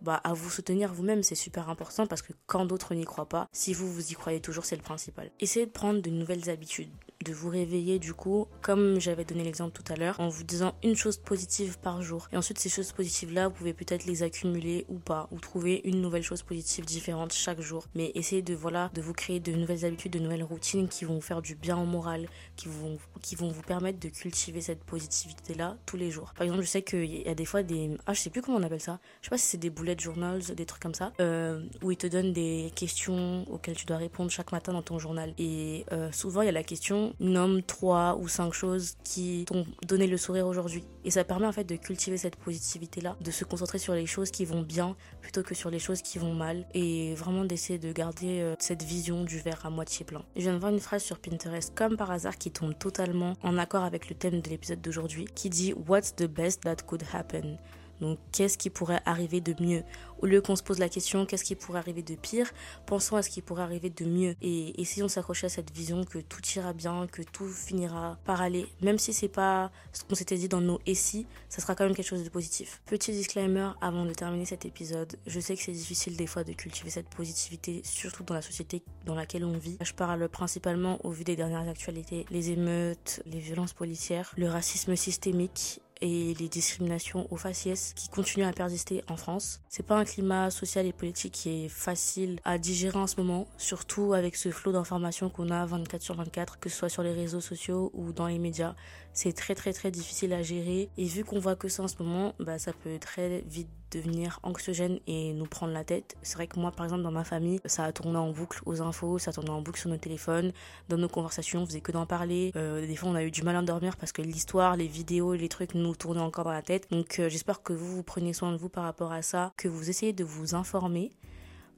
bah, 0.00 0.20
à 0.24 0.32
vous 0.32 0.50
soutenir 0.50 0.92
vous-même, 0.92 1.22
c'est 1.22 1.34
super 1.34 1.68
important 1.68 2.06
parce 2.06 2.22
que 2.22 2.32
quand 2.46 2.64
d'autres 2.64 2.94
n'y 2.94 3.04
croient 3.04 3.28
pas, 3.28 3.48
si 3.52 3.74
vous 3.74 3.92
vous 3.92 4.12
y 4.12 4.14
croyez 4.14 4.40
toujours, 4.40 4.64
c'est 4.64 4.76
le 4.76 4.82
principal. 4.82 5.30
Essayez 5.40 5.66
de 5.66 5.70
prendre 5.70 6.00
de 6.00 6.10
nouvelles 6.10 6.50
habitudes, 6.50 6.90
de 7.28 7.34
vous 7.34 7.50
réveiller 7.50 7.98
du 7.98 8.14
coup, 8.14 8.46
comme 8.62 9.00
j'avais 9.00 9.24
donné 9.24 9.44
l'exemple 9.44 9.72
tout 9.72 9.92
à 9.92 9.96
l'heure, 9.96 10.18
en 10.18 10.28
vous 10.28 10.44
disant 10.44 10.74
une 10.82 10.96
chose 10.96 11.18
positive 11.18 11.78
par 11.78 12.00
jour. 12.00 12.28
Et 12.32 12.36
ensuite, 12.36 12.58
ces 12.58 12.70
choses 12.70 12.92
positives-là, 12.92 13.48
vous 13.48 13.54
pouvez 13.54 13.74
peut-être 13.74 14.06
les 14.06 14.22
accumuler 14.22 14.86
ou 14.88 14.98
pas, 14.98 15.28
ou 15.30 15.38
trouver 15.38 15.82
une 15.84 16.00
nouvelle 16.00 16.22
chose 16.22 16.42
positive 16.42 16.86
différente 16.86 17.32
chaque 17.32 17.60
jour. 17.60 17.86
Mais 17.94 18.12
essayez 18.14 18.42
de, 18.42 18.54
voilà, 18.54 18.90
de 18.94 19.02
vous 19.02 19.12
créer 19.12 19.40
de 19.40 19.52
nouvelles 19.52 19.84
habitudes, 19.84 20.12
de 20.12 20.18
nouvelles 20.18 20.42
routines 20.42 20.88
qui 20.88 21.04
vont 21.04 21.20
faire 21.20 21.42
du 21.42 21.54
bien 21.54 21.76
au 21.76 21.84
moral, 21.84 22.28
qui 22.56 22.68
vont, 22.68 22.98
qui 23.20 23.36
vont 23.36 23.50
vous 23.50 23.62
permettre 23.62 24.00
de 24.00 24.08
cultiver 24.08 24.62
cette 24.62 24.84
positivité-là 24.84 25.76
tous 25.84 25.96
les 25.96 26.10
jours. 26.10 26.32
Par 26.34 26.44
exemple, 26.44 26.62
je 26.62 26.68
sais 26.68 26.82
qu'il 26.82 27.04
y 27.04 27.28
a 27.28 27.34
des 27.34 27.44
fois 27.44 27.62
des, 27.62 27.90
ah, 28.06 28.14
je 28.14 28.20
sais 28.20 28.30
plus 28.30 28.40
comment 28.40 28.58
on 28.58 28.62
appelle 28.62 28.80
ça. 28.80 29.00
Je 29.20 29.26
sais 29.26 29.30
pas 29.30 29.38
si 29.38 29.46
c'est 29.46 29.58
des 29.58 29.70
boulettes 29.70 30.00
journals, 30.00 30.40
des 30.56 30.66
trucs 30.66 30.82
comme 30.82 30.94
ça, 30.94 31.12
euh, 31.20 31.62
où 31.82 31.90
ils 31.90 31.96
te 31.96 32.06
donnent 32.06 32.32
des 32.32 32.72
questions 32.74 33.44
auxquelles 33.50 33.76
tu 33.76 33.84
dois 33.84 33.98
répondre 33.98 34.30
chaque 34.30 34.52
matin 34.52 34.72
dans 34.72 34.82
ton 34.82 34.98
journal. 34.98 35.34
Et 35.38 35.84
euh, 35.92 36.10
souvent, 36.12 36.40
il 36.42 36.46
y 36.46 36.48
a 36.48 36.52
la 36.52 36.62
question 36.62 37.14
nomme 37.20 37.62
trois 37.62 38.16
ou 38.16 38.28
cinq 38.28 38.52
choses 38.52 38.94
qui 39.04 39.44
t'ont 39.46 39.66
donné 39.86 40.06
le 40.06 40.16
sourire 40.16 40.46
aujourd'hui. 40.46 40.84
Et 41.04 41.10
ça 41.10 41.24
permet 41.24 41.46
en 41.46 41.52
fait 41.52 41.64
de 41.64 41.76
cultiver 41.76 42.18
cette 42.18 42.36
positivité-là, 42.36 43.16
de 43.20 43.30
se 43.30 43.44
concentrer 43.44 43.78
sur 43.78 43.94
les 43.94 44.06
choses 44.06 44.30
qui 44.30 44.44
vont 44.44 44.62
bien 44.62 44.96
plutôt 45.20 45.42
que 45.42 45.54
sur 45.54 45.70
les 45.70 45.78
choses 45.78 46.02
qui 46.02 46.18
vont 46.18 46.34
mal 46.34 46.66
et 46.74 47.14
vraiment 47.14 47.44
d'essayer 47.44 47.78
de 47.78 47.92
garder 47.92 48.40
euh, 48.40 48.54
cette 48.58 48.82
vision 48.82 49.24
du 49.24 49.38
verre 49.38 49.64
à 49.64 49.70
moitié 49.70 50.04
plein. 50.04 50.22
Je 50.36 50.42
viens 50.42 50.54
de 50.54 50.58
voir 50.58 50.72
une 50.72 50.80
phrase 50.80 51.02
sur 51.02 51.18
Pinterest 51.18 51.74
comme 51.74 51.96
par 51.96 52.10
hasard 52.10 52.36
qui 52.36 52.50
tombe 52.50 52.76
totalement 52.78 53.34
en 53.42 53.58
accord 53.58 53.84
avec 53.84 54.08
le 54.08 54.14
thème 54.14 54.40
de 54.40 54.50
l'épisode 54.50 54.80
d'aujourd'hui 54.80 55.26
qui 55.34 55.50
dit 55.50 55.72
What's 55.88 56.14
the 56.14 56.26
best 56.26 56.62
that 56.62 56.76
could 56.86 57.02
happen? 57.12 57.58
Donc, 58.00 58.18
qu'est-ce 58.32 58.58
qui 58.58 58.70
pourrait 58.70 59.00
arriver 59.04 59.40
de 59.40 59.54
mieux? 59.62 59.82
Au 60.20 60.26
lieu 60.26 60.40
qu'on 60.40 60.56
se 60.56 60.62
pose 60.62 60.78
la 60.78 60.88
question, 60.88 61.26
qu'est-ce 61.26 61.44
qui 61.44 61.54
pourrait 61.54 61.78
arriver 61.78 62.02
de 62.02 62.14
pire? 62.14 62.50
Pensons 62.86 63.16
à 63.16 63.22
ce 63.22 63.30
qui 63.30 63.40
pourrait 63.40 63.62
arriver 63.62 63.90
de 63.90 64.04
mieux 64.04 64.34
et 64.42 64.80
essayons 64.80 65.06
de 65.06 65.10
s'accrocher 65.10 65.46
à 65.46 65.48
cette 65.48 65.72
vision 65.72 66.04
que 66.04 66.18
tout 66.18 66.42
ira 66.56 66.72
bien, 66.72 67.06
que 67.06 67.22
tout 67.22 67.48
finira 67.48 68.18
par 68.24 68.40
aller. 68.42 68.66
Même 68.82 68.98
si 68.98 69.12
c'est 69.12 69.28
pas 69.28 69.70
ce 69.92 70.02
qu'on 70.02 70.16
s'était 70.16 70.36
dit 70.36 70.48
dans 70.48 70.60
nos 70.60 70.80
et 70.86 70.94
si, 70.94 71.26
ça 71.48 71.60
sera 71.60 71.74
quand 71.74 71.84
même 71.84 71.94
quelque 71.94 72.08
chose 72.08 72.24
de 72.24 72.28
positif. 72.28 72.82
Petit 72.86 73.12
disclaimer 73.12 73.70
avant 73.80 74.04
de 74.04 74.12
terminer 74.12 74.44
cet 74.44 74.66
épisode. 74.66 75.16
Je 75.26 75.38
sais 75.38 75.56
que 75.56 75.62
c'est 75.62 75.72
difficile 75.72 76.16
des 76.16 76.26
fois 76.26 76.42
de 76.42 76.52
cultiver 76.52 76.90
cette 76.90 77.08
positivité, 77.08 77.80
surtout 77.84 78.24
dans 78.24 78.34
la 78.34 78.42
société 78.42 78.82
dans 79.06 79.14
laquelle 79.14 79.44
on 79.44 79.56
vit. 79.56 79.78
Je 79.80 79.92
parle 79.92 80.28
principalement 80.28 80.98
au 81.04 81.10
vu 81.10 81.22
des 81.22 81.36
dernières 81.36 81.68
actualités, 81.68 82.26
les 82.30 82.50
émeutes, 82.50 83.22
les 83.26 83.38
violences 83.38 83.72
policières, 83.72 84.32
le 84.36 84.48
racisme 84.48 84.96
systémique 84.96 85.80
et 86.00 86.34
les 86.34 86.48
discriminations 86.48 87.26
aux 87.32 87.36
faciès 87.36 87.92
qui 87.94 88.08
continuent 88.08 88.46
à 88.46 88.52
persister 88.52 89.02
en 89.08 89.16
France. 89.16 89.60
C'est 89.68 89.86
pas 89.86 89.96
un 89.96 90.04
climat 90.04 90.50
social 90.50 90.86
et 90.86 90.92
politique 90.92 91.32
qui 91.32 91.64
est 91.64 91.68
facile 91.68 92.40
à 92.44 92.58
digérer 92.58 92.98
en 92.98 93.06
ce 93.06 93.16
moment, 93.20 93.46
surtout 93.56 94.14
avec 94.14 94.36
ce 94.36 94.50
flot 94.50 94.72
d'informations 94.72 95.30
qu'on 95.30 95.50
a 95.50 95.64
24 95.66 96.02
sur 96.02 96.14
24, 96.14 96.58
que 96.58 96.68
ce 96.68 96.76
soit 96.76 96.88
sur 96.88 97.02
les 97.02 97.12
réseaux 97.12 97.40
sociaux 97.40 97.90
ou 97.94 98.12
dans 98.12 98.26
les 98.26 98.38
médias. 98.38 98.74
C'est 99.20 99.32
très 99.32 99.56
très 99.56 99.72
très 99.72 99.90
difficile 99.90 100.32
à 100.32 100.42
gérer 100.42 100.90
et 100.96 101.04
vu 101.06 101.24
qu'on 101.24 101.40
voit 101.40 101.56
que 101.56 101.66
ça 101.66 101.82
en 101.82 101.88
ce 101.88 102.00
moment, 102.00 102.36
bah 102.38 102.60
ça 102.60 102.72
peut 102.72 103.00
très 103.00 103.40
vite 103.48 103.68
devenir 103.90 104.38
anxiogène 104.44 105.00
et 105.08 105.32
nous 105.32 105.46
prendre 105.46 105.72
la 105.72 105.82
tête. 105.82 106.14
C'est 106.22 106.36
vrai 106.36 106.46
que 106.46 106.60
moi, 106.60 106.70
par 106.70 106.86
exemple, 106.86 107.02
dans 107.02 107.10
ma 107.10 107.24
famille, 107.24 107.58
ça 107.64 107.82
a 107.82 107.90
tourné 107.90 108.16
en 108.16 108.30
boucle 108.30 108.60
aux 108.64 108.80
infos, 108.80 109.18
ça 109.18 109.30
a 109.30 109.32
tourné 109.34 109.50
en 109.50 109.60
boucle 109.60 109.80
sur 109.80 109.90
nos 109.90 109.96
téléphones, 109.96 110.52
dans 110.88 110.98
nos 110.98 111.08
conversations, 111.08 111.62
on 111.62 111.66
faisait 111.66 111.80
que 111.80 111.90
d'en 111.90 112.06
parler. 112.06 112.52
Euh, 112.54 112.86
des 112.86 112.94
fois, 112.94 113.08
on 113.08 113.16
a 113.16 113.24
eu 113.24 113.32
du 113.32 113.42
mal 113.42 113.56
à 113.56 113.62
dormir 113.62 113.96
parce 113.96 114.12
que 114.12 114.22
l'histoire, 114.22 114.76
les 114.76 114.86
vidéos, 114.86 115.34
les 115.34 115.48
trucs 115.48 115.74
nous 115.74 115.96
tournaient 115.96 116.20
encore 116.20 116.44
dans 116.44 116.52
la 116.52 116.62
tête. 116.62 116.88
Donc, 116.92 117.18
euh, 117.18 117.28
j'espère 117.28 117.64
que 117.64 117.72
vous, 117.72 117.96
vous 117.96 118.04
prenez 118.04 118.32
soin 118.32 118.52
de 118.52 118.56
vous 118.56 118.68
par 118.68 118.84
rapport 118.84 119.10
à 119.10 119.22
ça, 119.22 119.52
que 119.56 119.66
vous 119.66 119.90
essayez 119.90 120.12
de 120.12 120.22
vous 120.22 120.54
informer 120.54 121.10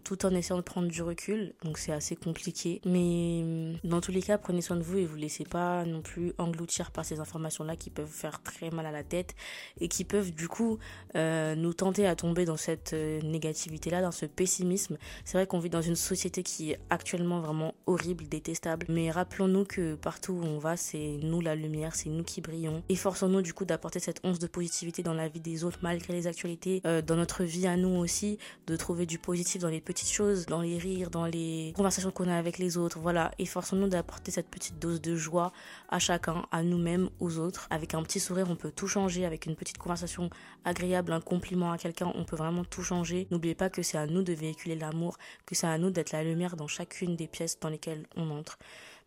tout 0.04 0.24
en 0.26 0.34
essayant 0.34 0.56
de 0.56 0.62
prendre 0.62 0.88
du 0.88 1.02
recul. 1.02 1.54
Donc 1.64 1.78
c'est 1.78 1.92
assez 1.92 2.16
compliqué. 2.16 2.80
Mais 2.84 3.42
hum, 3.42 3.76
dans 3.84 4.00
tous 4.00 4.12
les 4.12 4.22
cas, 4.22 4.38
prenez 4.38 4.62
soin 4.62 4.76
de 4.76 4.82
vous 4.82 4.98
et 4.98 5.06
vous 5.06 5.16
laissez 5.16 5.44
pas 5.44 5.84
non 5.84 6.02
plus 6.02 6.32
engloutir 6.38 6.90
par 6.90 7.04
ces 7.04 7.20
informations-là 7.20 7.76
qui 7.76 7.90
peuvent 7.90 8.08
faire 8.08 8.42
très 8.42 8.70
mal 8.70 8.86
à 8.86 8.92
la 8.92 9.02
tête 9.02 9.34
et 9.80 9.88
qui 9.88 10.04
peuvent 10.04 10.32
du 10.32 10.48
coup 10.48 10.78
euh, 11.16 11.54
nous 11.54 11.74
tenter 11.74 12.06
à 12.06 12.14
tomber 12.16 12.44
dans 12.44 12.56
cette 12.56 12.92
euh, 12.92 13.20
négativité-là, 13.22 14.02
dans 14.02 14.12
ce 14.12 14.26
pessimisme. 14.26 14.96
C'est 15.24 15.38
vrai 15.38 15.46
qu'on 15.46 15.58
vit 15.58 15.70
dans 15.70 15.82
une 15.82 15.96
société 15.96 16.42
qui 16.42 16.72
est 16.72 16.80
actuellement 16.90 17.40
vraiment 17.40 17.74
horrible, 17.86 18.28
détestable. 18.28 18.86
Mais 18.88 19.10
rappelons-nous 19.10 19.64
que 19.64 19.94
partout 19.94 20.32
où 20.32 20.44
on 20.44 20.58
va, 20.58 20.76
c'est 20.76 21.18
nous 21.22 21.40
la 21.40 21.54
lumière, 21.54 21.94
c'est 21.94 22.10
nous 22.10 22.24
qui 22.24 22.40
brillons. 22.40 22.82
Efforçons-nous 22.88 23.42
du 23.42 23.52
coup 23.54 23.64
d'apporter 23.64 24.00
cette 24.00 24.20
once 24.24 24.38
de 24.38 24.46
positivité 24.46 25.02
dans 25.02 25.14
la 25.14 25.28
vie 25.28 25.40
des 25.40 25.64
autres 25.64 25.78
malgré 25.82 26.12
les 26.12 26.26
actualités, 26.26 26.80
euh, 26.86 27.02
dans 27.02 27.16
notre 27.16 27.44
vie 27.44 27.66
à 27.66 27.76
nous 27.76 27.96
aussi, 27.96 28.38
de 28.66 28.76
trouver 28.76 29.06
du 29.06 29.18
positif 29.18 29.60
dans 29.60 29.68
les 29.68 29.80
petites 29.90 30.12
choses, 30.12 30.46
dans 30.46 30.60
les 30.60 30.78
rires, 30.78 31.10
dans 31.10 31.26
les 31.26 31.72
conversations 31.76 32.12
qu'on 32.12 32.28
a 32.28 32.36
avec 32.36 32.58
les 32.58 32.76
autres. 32.76 33.00
Voilà, 33.00 33.32
efforçons-nous 33.40 33.88
d'apporter 33.88 34.30
cette 34.30 34.46
petite 34.46 34.78
dose 34.78 35.00
de 35.00 35.16
joie 35.16 35.52
à 35.88 35.98
chacun, 35.98 36.46
à 36.52 36.62
nous-mêmes, 36.62 37.10
aux 37.18 37.38
autres. 37.38 37.66
Avec 37.70 37.94
un 37.94 38.02
petit 38.04 38.20
sourire, 38.20 38.46
on 38.48 38.54
peut 38.54 38.70
tout 38.70 38.86
changer. 38.86 39.24
Avec 39.26 39.46
une 39.46 39.56
petite 39.56 39.78
conversation 39.78 40.30
agréable, 40.64 41.12
un 41.12 41.20
compliment 41.20 41.72
à 41.72 41.76
quelqu'un, 41.76 42.12
on 42.14 42.24
peut 42.24 42.36
vraiment 42.36 42.62
tout 42.62 42.84
changer. 42.84 43.26
N'oubliez 43.32 43.56
pas 43.56 43.68
que 43.68 43.82
c'est 43.82 43.98
à 43.98 44.06
nous 44.06 44.22
de 44.22 44.32
véhiculer 44.32 44.76
l'amour, 44.76 45.18
que 45.44 45.56
c'est 45.56 45.66
à 45.66 45.76
nous 45.76 45.90
d'être 45.90 46.12
la 46.12 46.22
lumière 46.22 46.54
dans 46.54 46.68
chacune 46.68 47.16
des 47.16 47.26
pièces 47.26 47.58
dans 47.58 47.68
lesquelles 47.68 48.06
on 48.14 48.30
entre. 48.30 48.58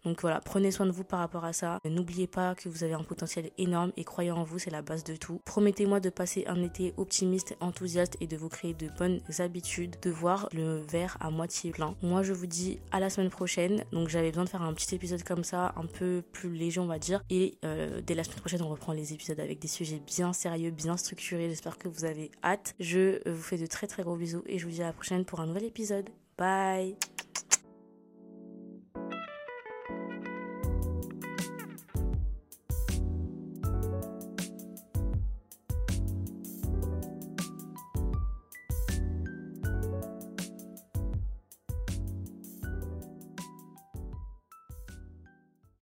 Donc 0.05 0.21
voilà, 0.21 0.41
prenez 0.41 0.71
soin 0.71 0.85
de 0.85 0.91
vous 0.91 1.03
par 1.03 1.19
rapport 1.19 1.45
à 1.45 1.53
ça. 1.53 1.79
N'oubliez 1.85 2.27
pas 2.27 2.55
que 2.55 2.69
vous 2.69 2.83
avez 2.83 2.93
un 2.93 3.03
potentiel 3.03 3.51
énorme 3.57 3.91
et 3.97 4.03
croyez 4.03 4.31
en 4.31 4.43
vous, 4.43 4.59
c'est 4.59 4.69
la 4.69 4.81
base 4.81 5.03
de 5.03 5.15
tout. 5.15 5.41
Promettez-moi 5.45 5.99
de 5.99 6.09
passer 6.09 6.43
un 6.47 6.61
été 6.61 6.93
optimiste, 6.97 7.55
enthousiaste 7.59 8.17
et 8.19 8.27
de 8.27 8.37
vous 8.37 8.49
créer 8.49 8.73
de 8.73 8.89
bonnes 8.97 9.21
habitudes, 9.39 9.95
de 10.01 10.09
voir 10.09 10.49
le 10.53 10.81
verre 10.81 11.17
à 11.19 11.29
moitié 11.29 11.71
plein. 11.71 11.95
Moi, 12.01 12.23
je 12.23 12.33
vous 12.33 12.47
dis 12.47 12.79
à 12.91 12.99
la 12.99 13.09
semaine 13.09 13.29
prochaine. 13.29 13.83
Donc 13.91 14.09
j'avais 14.09 14.29
besoin 14.29 14.45
de 14.45 14.49
faire 14.49 14.61
un 14.61 14.73
petit 14.73 14.93
épisode 14.95 15.23
comme 15.23 15.43
ça, 15.43 15.73
un 15.75 15.85
peu 15.85 16.23
plus 16.31 16.53
léger, 16.53 16.79
on 16.79 16.87
va 16.87 16.99
dire. 16.99 17.21
Et 17.29 17.57
euh, 17.63 18.01
dès 18.01 18.15
la 18.15 18.23
semaine 18.23 18.39
prochaine, 18.39 18.61
on 18.61 18.69
reprend 18.69 18.93
les 18.93 19.13
épisodes 19.13 19.39
avec 19.39 19.59
des 19.59 19.67
sujets 19.67 20.01
bien 20.05 20.33
sérieux, 20.33 20.71
bien 20.71 20.97
structurés. 20.97 21.49
J'espère 21.49 21.77
que 21.77 21.87
vous 21.87 22.05
avez 22.05 22.31
hâte. 22.43 22.75
Je 22.79 23.27
vous 23.29 23.41
fais 23.41 23.57
de 23.57 23.65
très 23.65 23.87
très 23.87 24.03
gros 24.03 24.15
bisous 24.15 24.43
et 24.45 24.59
je 24.59 24.65
vous 24.65 24.71
dis 24.71 24.81
à 24.81 24.87
la 24.87 24.93
prochaine 24.93 25.25
pour 25.25 25.39
un 25.39 25.47
nouvel 25.47 25.65
épisode. 25.65 26.09
Bye 26.37 26.95